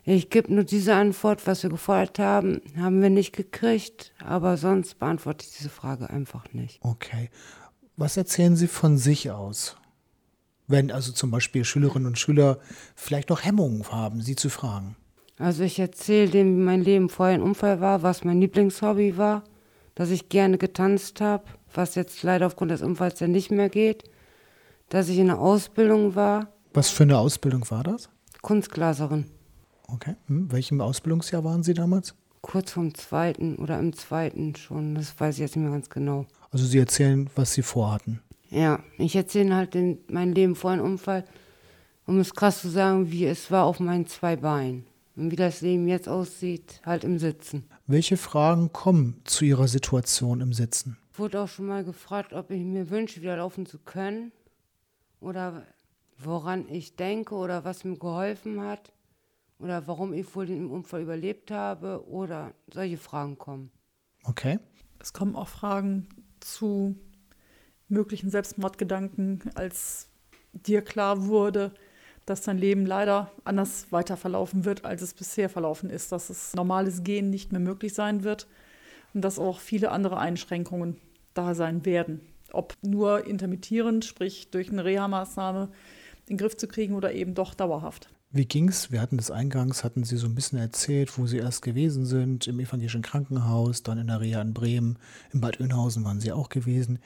ich 0.09 0.29
gebe 0.29 0.53
nur 0.53 0.63
diese 0.63 0.95
Antwort, 0.95 1.45
was 1.45 1.63
wir 1.63 1.69
gefordert 1.69 2.19
haben, 2.19 2.61
haben 2.77 3.01
wir 3.01 3.09
nicht 3.09 3.35
gekriegt, 3.35 4.13
aber 4.23 4.57
sonst 4.57 4.99
beantworte 4.99 5.45
ich 5.45 5.57
diese 5.57 5.69
Frage 5.69 6.09
einfach 6.09 6.51
nicht. 6.53 6.79
Okay. 6.81 7.29
Was 7.97 8.15
erzählen 8.15 8.55
Sie 8.55 8.67
von 8.67 8.97
sich 8.97 9.29
aus? 9.29 9.75
Wenn 10.67 10.91
also 10.91 11.11
zum 11.11 11.31
Beispiel 11.31 11.65
Schülerinnen 11.65 12.07
und 12.07 12.17
Schüler 12.17 12.59
vielleicht 12.95 13.29
noch 13.29 13.43
Hemmungen 13.43 13.91
haben, 13.91 14.21
Sie 14.21 14.35
zu 14.35 14.49
fragen. 14.49 14.95
Also 15.37 15.63
ich 15.63 15.79
erzähle 15.79 16.29
dem, 16.29 16.57
wie 16.57 16.63
mein 16.63 16.83
Leben 16.83 17.09
vorher 17.09 17.35
ein 17.35 17.41
Unfall 17.41 17.81
war, 17.81 18.03
was 18.03 18.23
mein 18.23 18.39
Lieblingshobby 18.39 19.17
war, 19.17 19.43
dass 19.95 20.11
ich 20.11 20.29
gerne 20.29 20.57
getanzt 20.57 21.21
habe, 21.21 21.43
was 21.73 21.95
jetzt 21.95 22.23
leider 22.23 22.47
aufgrund 22.47 22.71
des 22.71 22.81
Unfalls 22.81 23.19
ja 23.19 23.27
nicht 23.27 23.51
mehr 23.51 23.69
geht, 23.69 24.03
dass 24.89 25.09
ich 25.09 25.17
in 25.17 25.27
der 25.27 25.39
Ausbildung 25.39 26.15
war. 26.15 26.53
Was 26.73 26.89
für 26.89 27.03
eine 27.03 27.17
Ausbildung 27.17 27.69
war 27.69 27.83
das? 27.83 28.09
Kunstglaserin. 28.41 29.25
Okay. 29.93 30.15
Hm. 30.27 30.51
Welchem 30.51 30.81
Ausbildungsjahr 30.81 31.43
waren 31.43 31.63
Sie 31.63 31.73
damals? 31.73 32.15
Kurz 32.41 32.71
vom 32.71 32.93
zweiten 32.93 33.57
oder 33.57 33.79
im 33.79 33.93
zweiten 33.93 34.55
schon, 34.55 34.95
das 34.95 35.19
weiß 35.19 35.35
ich 35.35 35.41
jetzt 35.41 35.55
nicht 35.55 35.63
mehr 35.63 35.73
ganz 35.73 35.89
genau. 35.89 36.25
Also 36.51 36.65
Sie 36.65 36.79
erzählen, 36.79 37.29
was 37.35 37.53
Sie 37.53 37.61
vorhatten. 37.61 38.21
Ja, 38.49 38.79
ich 38.97 39.15
erzähle 39.15 39.55
halt 39.55 39.73
den, 39.73 39.99
mein 40.07 40.33
Leben 40.33 40.55
vor 40.55 40.71
einem 40.71 40.85
Unfall, 40.85 41.25
um 42.05 42.19
es 42.19 42.33
krass 42.33 42.61
zu 42.61 42.69
sagen, 42.69 43.11
wie 43.11 43.25
es 43.25 43.51
war 43.51 43.65
auf 43.65 43.79
meinen 43.79 44.07
zwei 44.07 44.35
Beinen. 44.35 44.85
Und 45.15 45.31
wie 45.31 45.35
das 45.35 45.61
Leben 45.61 45.87
jetzt 45.87 46.07
aussieht, 46.07 46.81
halt 46.85 47.03
im 47.03 47.19
Sitzen. 47.19 47.65
Welche 47.87 48.15
Fragen 48.15 48.71
kommen 48.71 49.19
zu 49.25 49.43
Ihrer 49.43 49.67
Situation 49.67 50.39
im 50.39 50.53
Sitzen? 50.53 50.97
Wurde 51.13 51.41
auch 51.41 51.49
schon 51.49 51.65
mal 51.65 51.83
gefragt, 51.83 52.31
ob 52.31 52.51
ich 52.51 52.63
mir 52.63 52.89
wünsche, 52.89 53.21
wieder 53.21 53.35
laufen 53.35 53.65
zu 53.65 53.79
können. 53.79 54.31
Oder 55.19 55.63
woran 56.17 56.69
ich 56.69 56.95
denke 56.95 57.35
oder 57.35 57.65
was 57.65 57.83
mir 57.83 57.97
geholfen 57.97 58.61
hat. 58.61 58.93
Oder 59.59 59.87
warum 59.87 60.13
ich 60.13 60.33
wohl 60.35 60.45
den 60.45 60.69
Unfall 60.69 61.01
überlebt 61.01 61.51
habe. 61.51 62.07
Oder 62.07 62.53
solche 62.73 62.97
Fragen 62.97 63.37
kommen. 63.37 63.71
Okay. 64.23 64.59
Es 64.99 65.13
kommen 65.13 65.35
auch 65.35 65.47
Fragen 65.47 66.07
zu 66.39 66.95
möglichen 67.87 68.29
Selbstmordgedanken, 68.29 69.41
als 69.55 70.09
dir 70.53 70.81
klar 70.81 71.25
wurde, 71.25 71.73
dass 72.25 72.41
dein 72.41 72.57
Leben 72.57 72.85
leider 72.85 73.31
anders 73.43 73.91
weiter 73.91 74.15
verlaufen 74.15 74.63
wird, 74.65 74.85
als 74.85 75.01
es 75.01 75.13
bisher 75.13 75.49
verlaufen 75.49 75.89
ist, 75.89 76.11
dass 76.11 76.29
es 76.29 76.53
normales 76.53 77.03
Gehen 77.03 77.29
nicht 77.29 77.51
mehr 77.51 77.61
möglich 77.61 77.93
sein 77.93 78.23
wird 78.23 78.47
und 79.13 79.21
dass 79.21 79.39
auch 79.39 79.59
viele 79.59 79.91
andere 79.91 80.17
Einschränkungen 80.17 80.97
da 81.33 81.55
sein 81.55 81.85
werden. 81.85 82.21
Ob 82.51 82.75
nur 82.81 83.25
intermittierend, 83.25 84.05
sprich 84.05 84.51
durch 84.51 84.71
eine 84.71 84.85
Reha-Maßnahme 84.85 85.69
in 86.27 86.35
den 86.35 86.37
Griff 86.37 86.55
zu 86.55 86.67
kriegen 86.67 86.93
oder 86.93 87.13
eben 87.13 87.33
doch 87.33 87.53
dauerhaft. 87.53 88.09
Wie 88.31 88.45
ging's? 88.45 88.91
Wir 88.91 89.01
hatten 89.01 89.17
das 89.17 89.31
eingangs, 89.31 89.83
hatten 89.83 90.03
Sie 90.03 90.15
so 90.15 90.27
ein 90.27 90.35
bisschen 90.35 90.59
erzählt, 90.59 91.17
wo 91.17 91.25
Sie 91.25 91.37
erst 91.37 91.63
gewesen 91.63 92.05
sind, 92.05 92.45
im 92.45 92.59
evangelischen 92.59 93.01
Krankenhaus, 93.01 93.81
dann 93.81 93.97
in 93.97 94.05
der 94.05 94.21
Reha 94.21 94.39
in 94.39 94.53
Bremen, 94.53 94.99
in 95.33 95.41
Bad 95.41 95.59
Oeynhausen 95.59 96.05
waren 96.05 96.19
Sie 96.19 96.31
auch 96.31 96.49
gewesen. 96.49 96.99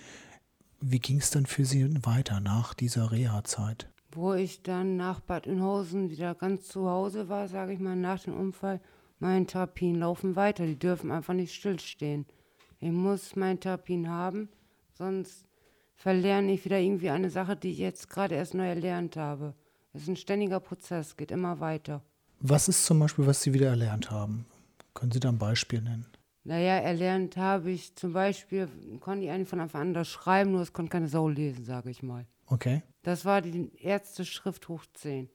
Wie 0.82 1.00
ging 1.00 1.20
es 1.20 1.30
dann 1.30 1.46
für 1.46 1.64
Sie 1.64 1.88
weiter 2.06 2.42
nach 2.42 2.74
dieser 2.74 3.14
Reha-Zeit? 3.14 3.90
Wo 4.12 4.34
ich 4.34 4.64
dann 4.64 4.98
nach 4.98 5.22
Bad 5.22 5.48
Oeynhausen 5.48 6.10
wieder 6.10 6.36
ganz 6.36 6.68
zu 6.68 6.90
Hause 6.90 7.30
war, 7.30 7.48
sage 7.48 7.72
ich 7.72 7.80
mal, 7.80 7.96
nach 7.96 8.22
dem 8.22 8.38
Unfall, 8.38 8.82
meine 9.20 9.46
Therapien 9.46 9.96
laufen 9.96 10.36
weiter. 10.36 10.66
Die 10.66 10.78
dürfen 10.78 11.10
einfach 11.10 11.34
nicht 11.34 11.54
stillstehen. 11.54 12.26
Ich 12.82 12.92
muss 12.92 13.38
meine 13.38 13.62
Therapien 13.62 14.10
haben, 14.10 14.50
sonst 14.92 15.46
verlerne 15.96 16.52
ich 16.52 16.66
wieder 16.66 16.80
irgendwie 16.80 17.12
eine 17.12 17.30
Sache, 17.30 17.56
die 17.56 17.72
ich 17.72 17.78
jetzt 17.78 18.10
gerade 18.10 18.36
erst 18.36 18.56
neu 18.56 18.68
erlernt 18.68 19.16
habe. 19.16 19.56
Es 19.96 20.04
ist 20.04 20.08
ein 20.08 20.16
ständiger 20.16 20.60
Prozess, 20.60 21.16
geht 21.16 21.30
immer 21.30 21.60
weiter. 21.60 22.02
Was 22.40 22.68
ist 22.68 22.84
zum 22.84 23.00
Beispiel, 23.00 23.28
was 23.28 23.44
Sie 23.44 23.54
wieder 23.54 23.68
erlernt 23.68 24.10
haben? 24.10 24.48
Können 24.96 25.12
Sie 25.12 25.20
da 25.20 25.30
ein 25.30 25.38
Beispiel 25.38 25.82
nennen? 25.82 26.08
Naja, 26.44 26.78
erlernt 26.78 27.38
habe 27.38 27.72
ich 27.72 27.96
zum 27.96 28.12
Beispiel, 28.12 28.68
konnte 29.00 29.26
ich 29.26 29.32
eigentlich 29.32 29.48
von 29.48 29.60
Anfang 29.60 29.82
an 29.82 29.94
das 29.94 30.10
schreiben, 30.10 30.52
nur 30.52 30.62
es 30.62 30.74
konnte 30.74 30.90
keine 30.90 31.08
Sau 31.08 31.30
lesen, 31.30 31.64
sage 31.64 31.92
ich 31.92 32.02
mal. 32.02 32.26
Okay. 32.48 32.82
Das 33.04 33.24
war 33.24 33.42
die 33.42 33.72
erste 33.78 34.26
Schrift 34.26 34.68
hoch 34.68 34.84
10. 34.94 35.30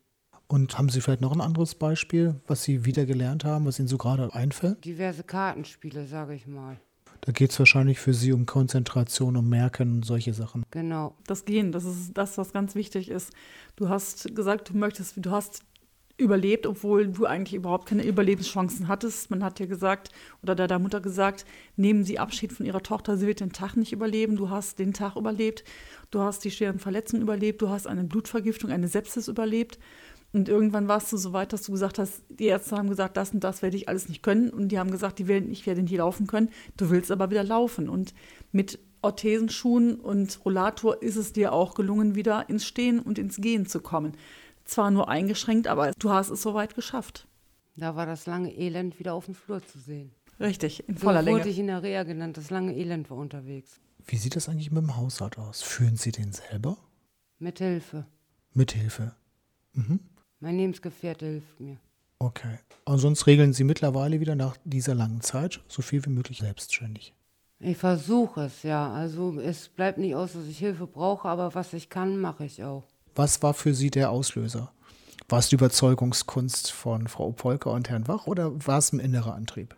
Und 0.49 0.77
haben 0.77 0.89
Sie 0.89 1.01
vielleicht 1.01 1.21
noch 1.21 1.33
ein 1.33 1.41
anderes 1.41 1.75
Beispiel, 1.75 2.41
was 2.47 2.65
Sie 2.65 2.85
wieder 2.85 3.07
gelernt 3.07 3.45
haben, 3.45 3.65
was 3.65 3.79
Ihnen 3.79 3.89
so 3.89 3.97
gerade 3.97 4.35
einfällt? 4.35 4.85
Diverse 4.85 5.23
Kartenspiele, 5.23 6.07
sage 6.07 6.35
ich 6.35 6.47
mal. 6.47 6.81
Da 7.21 7.33
geht 7.33 7.51
es 7.51 7.59
wahrscheinlich 7.59 7.99
für 7.99 8.15
Sie 8.15 8.33
um 8.33 8.47
Konzentration, 8.47 9.37
um 9.37 9.49
Merken 9.49 9.97
und 9.97 10.05
solche 10.05 10.33
Sachen. 10.33 10.65
Genau. 10.71 11.15
Das 11.27 11.45
Gehen, 11.45 11.73
das 11.73 11.85
ist 11.85 12.13
das, 12.15 12.39
was 12.39 12.53
ganz 12.53 12.75
wichtig 12.75 13.11
ist. 13.11 13.33
Du 13.77 13.89
hast 13.89 14.35
gesagt, 14.35 14.71
du 14.71 14.77
möchtest, 14.77 15.15
du 15.17 15.31
hast 15.31 15.63
überlebt, 16.19 16.67
obwohl 16.67 17.07
du 17.07 17.25
eigentlich 17.27 17.55
überhaupt 17.55 17.89
keine 17.89 18.05
Überlebenschancen 18.05 18.89
hattest. 18.89 19.31
Man 19.31 19.45
hat 19.45 19.61
dir 19.61 19.69
gesagt, 19.69 20.11
oder 20.43 20.55
der 20.55 20.79
Mutter 20.81 21.01
gesagt, 21.01 21.47
nehmen 21.77 22.05
Sie 22.05 22.19
Abschied 22.19 22.53
von 22.53 22.67
Ihrer 22.67 22.83
Tochter, 22.83 23.17
sie 23.17 23.27
wird 23.27 23.41
den 23.41 23.53
Tag 23.53 23.77
nicht 23.77 23.93
überleben. 23.93 24.37
Du 24.37 24.51
hast 24.51 24.81
den 24.81 24.93
Tag 24.93 25.17
überlebt, 25.17 25.65
du 26.11 26.21
hast 26.21 26.45
die 26.45 26.51
schweren 26.51 26.81
Verletzungen 26.81 27.23
überlebt, 27.23 27.63
du 27.63 27.69
hast 27.69 27.87
eine 27.87 28.05
Blutvergiftung, 28.05 28.71
eine 28.71 28.89
Sepsis 28.89 29.29
überlebt. 29.29 29.79
Und 30.33 30.49
irgendwann 30.49 30.89
warst 30.89 31.11
du 31.13 31.17
so 31.17 31.33
weit, 31.33 31.53
dass 31.53 31.63
du 31.63 31.73
gesagt 31.73 31.99
hast, 31.99 32.23
die 32.29 32.47
Ärzte 32.47 32.77
haben 32.77 32.89
gesagt, 32.91 33.17
das 33.17 33.33
und 33.33 33.41
das 33.41 33.63
werde 33.63 33.77
ich 33.77 33.89
alles 33.89 34.09
nicht 34.09 34.23
können. 34.23 34.51
Und 34.51 34.69
die 34.69 34.79
haben 34.79 34.91
gesagt, 34.91 35.19
die 35.19 35.27
werden, 35.27 35.51
ich 35.51 35.67
werde 35.67 35.83
nicht 35.83 35.97
laufen 35.97 36.27
können. 36.27 36.51
Du 36.77 36.91
willst 36.91 37.11
aber 37.11 37.31
wieder 37.31 37.45
laufen. 37.45 37.89
Und 37.89 38.13
mit 38.53 38.79
Orthesenschuhen 39.01 39.99
und 39.99 40.45
Rollator 40.45 41.03
ist 41.03 41.17
es 41.17 41.33
dir 41.33 41.53
auch 41.53 41.75
gelungen, 41.75 42.15
wieder 42.15 42.49
ins 42.51 42.67
Stehen 42.67 43.01
und 43.01 43.19
ins 43.19 43.37
Gehen 43.37 43.67
zu 43.67 43.81
kommen. 43.81 44.13
Zwar 44.65 44.91
nur 44.91 45.09
eingeschränkt, 45.09 45.67
aber 45.67 45.93
du 45.99 46.11
hast 46.11 46.29
es 46.31 46.43
soweit 46.43 46.75
geschafft. 46.75 47.27
Da 47.77 47.97
war 47.97 48.05
das 48.07 48.27
lange 48.27 48.55
Elend 48.55 48.99
wieder 48.99 49.15
auf 49.15 49.25
dem 49.27 49.35
Flur 49.35 49.65
zu 49.65 49.79
sehen. 49.79 50.11
Richtig, 50.41 50.87
in 50.89 50.97
So 50.97 51.05
voller 51.05 51.21
wurde 51.21 51.39
Länge. 51.39 51.49
ich 51.49 51.59
in 51.59 51.69
der 51.69 51.83
Reha 51.83 52.03
genannt, 52.03 52.37
das 52.37 52.51
lange 52.51 52.77
Elend 52.77 53.09
war 53.09 53.17
unterwegs. 53.17 53.81
Wie 54.07 54.17
sieht 54.17 54.37
das 54.37 54.49
eigentlich 54.49 54.71
mit 54.71 54.83
dem 54.83 54.97
Haushalt 54.97 55.39
aus? 55.39 55.63
Führen 55.63 55.97
Sie 55.97 56.13
den 56.13 56.33
selber? 56.33 56.77
Mit 57.39 57.59
Hilfe. 57.59 58.07
Mit 58.53 58.73
Hilfe. 58.73 59.15
Mhm. 59.73 60.01
Mein 60.41 60.57
Lebensgefährte 60.57 61.27
hilft 61.27 61.61
mir. 61.61 61.79
Okay. 62.21 62.59
Und 62.85 62.99
sonst 62.99 63.27
regeln 63.27 63.53
Sie 63.53 63.65
mittlerweile 63.65 64.21
wieder 64.21 64.35
nach 64.35 64.57
dieser 64.65 64.95
langen 64.95 65.21
Zeit 65.21 65.61
so 65.69 65.83
viel 65.83 66.05
wie 66.05 66.11
möglich 66.11 66.39
selbstständig. 66.39 67.15
Ich 67.61 67.77
versuche 67.77 68.43
es, 68.43 68.63
ja. 68.63 68.93
Also 68.93 69.39
es 69.41 69.69
bleibt 69.69 69.99
nicht 69.99 70.15
aus, 70.15 70.33
dass 70.33 70.47
ich 70.47 70.59
Hilfe 70.59 70.87
brauche, 70.87 71.29
aber 71.29 71.55
was 71.55 71.73
ich 71.73 71.89
kann, 71.89 72.19
mache 72.19 72.45
ich 72.45 72.63
auch. 72.63 72.85
Was 73.15 73.43
war 73.43 73.55
für 73.55 73.75
Sie 73.75 73.91
der 73.91 74.11
Auslöser? 74.11 74.73
War 75.29 75.41
es 75.41 75.49
die 75.49 75.57
Überzeugungskunst 75.57 76.71
von 76.71 77.09
Frau 77.09 77.33
Polker 77.33 77.73
und 77.73 77.91
Herrn 77.91 78.09
Wach 78.09 78.27
oder 78.27 78.67
war 78.67 78.79
es 78.79 78.93
ein 78.93 79.01
innerer 79.01 79.35
Antrieb? 79.35 79.77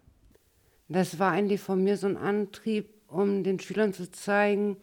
Das 0.88 1.18
war 1.18 1.32
eigentlich 1.32 1.60
von 1.60 1.82
mir 1.82 1.96
so 1.96 2.06
ein 2.06 2.16
Antrieb, 2.16 2.90
um 3.08 3.44
den 3.44 3.58
Schülern 3.58 3.92
zu 3.92 4.10
zeigen, 4.10 4.76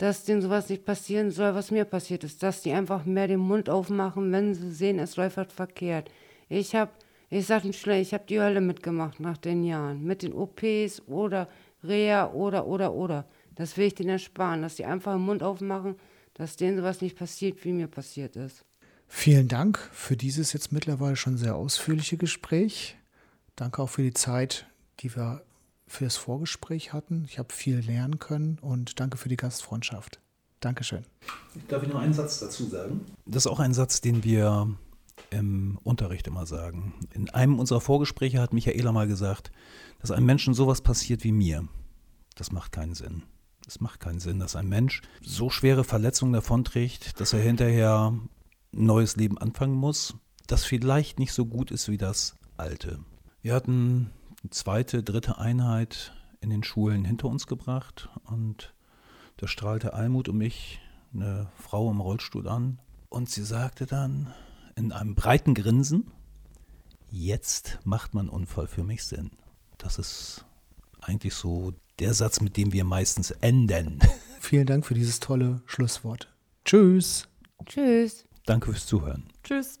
dass 0.00 0.24
denen 0.24 0.40
sowas 0.40 0.70
nicht 0.70 0.86
passieren 0.86 1.30
soll, 1.30 1.54
was 1.54 1.70
mir 1.70 1.84
passiert 1.84 2.24
ist. 2.24 2.42
Dass 2.42 2.62
die 2.62 2.72
einfach 2.72 3.04
mehr 3.04 3.28
den 3.28 3.40
Mund 3.40 3.68
aufmachen, 3.68 4.32
wenn 4.32 4.54
sie 4.54 4.72
sehen, 4.72 4.98
es 4.98 5.16
läuft 5.16 5.36
was 5.36 5.52
verkehrt. 5.52 6.10
Ich 6.48 6.74
habe, 6.74 6.90
ich 7.28 7.46
sag 7.46 7.64
den 7.64 7.74
Schülern, 7.74 8.00
ich 8.00 8.14
habe 8.14 8.24
die 8.26 8.40
Hölle 8.40 8.62
mitgemacht 8.62 9.20
nach 9.20 9.36
den 9.36 9.62
Jahren. 9.62 10.02
Mit 10.02 10.22
den 10.22 10.32
OPs 10.32 11.02
oder 11.06 11.50
Reha 11.84 12.32
oder, 12.32 12.66
oder, 12.66 12.94
oder. 12.94 13.26
Das 13.54 13.76
will 13.76 13.88
ich 13.88 13.94
denen 13.94 14.08
ersparen, 14.08 14.62
dass 14.62 14.76
die 14.76 14.86
einfach 14.86 15.12
den 15.12 15.20
Mund 15.20 15.42
aufmachen, 15.42 15.96
dass 16.32 16.56
denen 16.56 16.78
sowas 16.78 17.02
nicht 17.02 17.18
passiert, 17.18 17.62
wie 17.66 17.72
mir 17.72 17.86
passiert 17.86 18.36
ist. 18.36 18.64
Vielen 19.06 19.48
Dank 19.48 19.78
für 19.92 20.16
dieses 20.16 20.54
jetzt 20.54 20.72
mittlerweile 20.72 21.16
schon 21.16 21.36
sehr 21.36 21.56
ausführliche 21.56 22.16
Gespräch. 22.16 22.96
Danke 23.54 23.82
auch 23.82 23.90
für 23.90 24.02
die 24.02 24.14
Zeit, 24.14 24.66
die 25.00 25.14
wir 25.14 25.42
für 25.90 26.04
das 26.04 26.16
Vorgespräch 26.16 26.92
hatten. 26.92 27.24
Ich 27.26 27.38
habe 27.38 27.52
viel 27.52 27.80
lernen 27.80 28.18
können 28.18 28.58
und 28.60 29.00
danke 29.00 29.16
für 29.16 29.28
die 29.28 29.36
Gastfreundschaft. 29.36 30.20
Dankeschön. 30.60 31.04
Darf 31.68 31.82
ich 31.82 31.88
noch 31.88 31.98
einen 32.00 32.12
Satz 32.12 32.38
dazu 32.38 32.66
sagen? 32.66 33.00
Das 33.26 33.44
ist 33.44 33.50
auch 33.50 33.58
ein 33.58 33.74
Satz, 33.74 34.00
den 34.00 34.22
wir 34.22 34.72
im 35.30 35.78
Unterricht 35.82 36.26
immer 36.28 36.46
sagen. 36.46 36.94
In 37.12 37.28
einem 37.30 37.58
unserer 37.58 37.80
Vorgespräche 37.80 38.40
hat 38.40 38.52
Michaela 38.52 38.92
mal 38.92 39.08
gesagt, 39.08 39.50
dass 40.00 40.10
einem 40.12 40.26
Menschen 40.26 40.54
sowas 40.54 40.80
passiert 40.80 41.24
wie 41.24 41.32
mir. 41.32 41.66
Das 42.36 42.52
macht 42.52 42.72
keinen 42.72 42.94
Sinn. 42.94 43.24
Es 43.66 43.80
macht 43.80 44.00
keinen 44.00 44.20
Sinn, 44.20 44.38
dass 44.38 44.56
ein 44.56 44.68
Mensch 44.68 45.02
so 45.20 45.50
schwere 45.50 45.84
Verletzungen 45.84 46.32
davonträgt, 46.32 47.20
dass 47.20 47.32
er 47.32 47.40
hinterher 47.40 48.12
ein 48.72 48.84
neues 48.84 49.16
Leben 49.16 49.38
anfangen 49.38 49.74
muss, 49.74 50.14
das 50.46 50.64
vielleicht 50.64 51.18
nicht 51.18 51.32
so 51.32 51.46
gut 51.46 51.70
ist 51.70 51.88
wie 51.88 51.98
das 51.98 52.36
alte. 52.56 53.00
Wir 53.42 53.54
hatten 53.54 54.10
zweite, 54.48 55.02
dritte 55.02 55.38
Einheit 55.38 56.14
in 56.40 56.50
den 56.50 56.64
Schulen 56.64 57.04
hinter 57.04 57.28
uns 57.28 57.46
gebracht 57.46 58.08
und 58.24 58.72
da 59.36 59.46
strahlte 59.46 59.92
Almut 59.92 60.28
um 60.28 60.38
mich 60.38 60.80
eine 61.12 61.48
Frau 61.56 61.90
im 61.90 62.00
Rollstuhl 62.00 62.48
an 62.48 62.78
und 63.08 63.28
sie 63.28 63.44
sagte 63.44 63.86
dann 63.86 64.32
in 64.76 64.92
einem 64.92 65.14
breiten 65.14 65.54
Grinsen, 65.54 66.10
jetzt 67.10 67.78
macht 67.84 68.14
mein 68.14 68.28
Unfall 68.28 68.66
für 68.66 68.84
mich 68.84 69.04
Sinn. 69.04 69.30
Das 69.78 69.98
ist 69.98 70.44
eigentlich 71.00 71.34
so 71.34 71.74
der 71.98 72.14
Satz, 72.14 72.40
mit 72.40 72.56
dem 72.56 72.72
wir 72.72 72.84
meistens 72.84 73.30
enden. 73.30 74.00
Vielen 74.40 74.66
Dank 74.66 74.86
für 74.86 74.94
dieses 74.94 75.20
tolle 75.20 75.62
Schlusswort. 75.66 76.32
Tschüss. 76.64 77.28
Tschüss. 77.66 78.24
Danke 78.46 78.72
fürs 78.72 78.86
Zuhören. 78.86 79.24
Tschüss. 79.42 79.80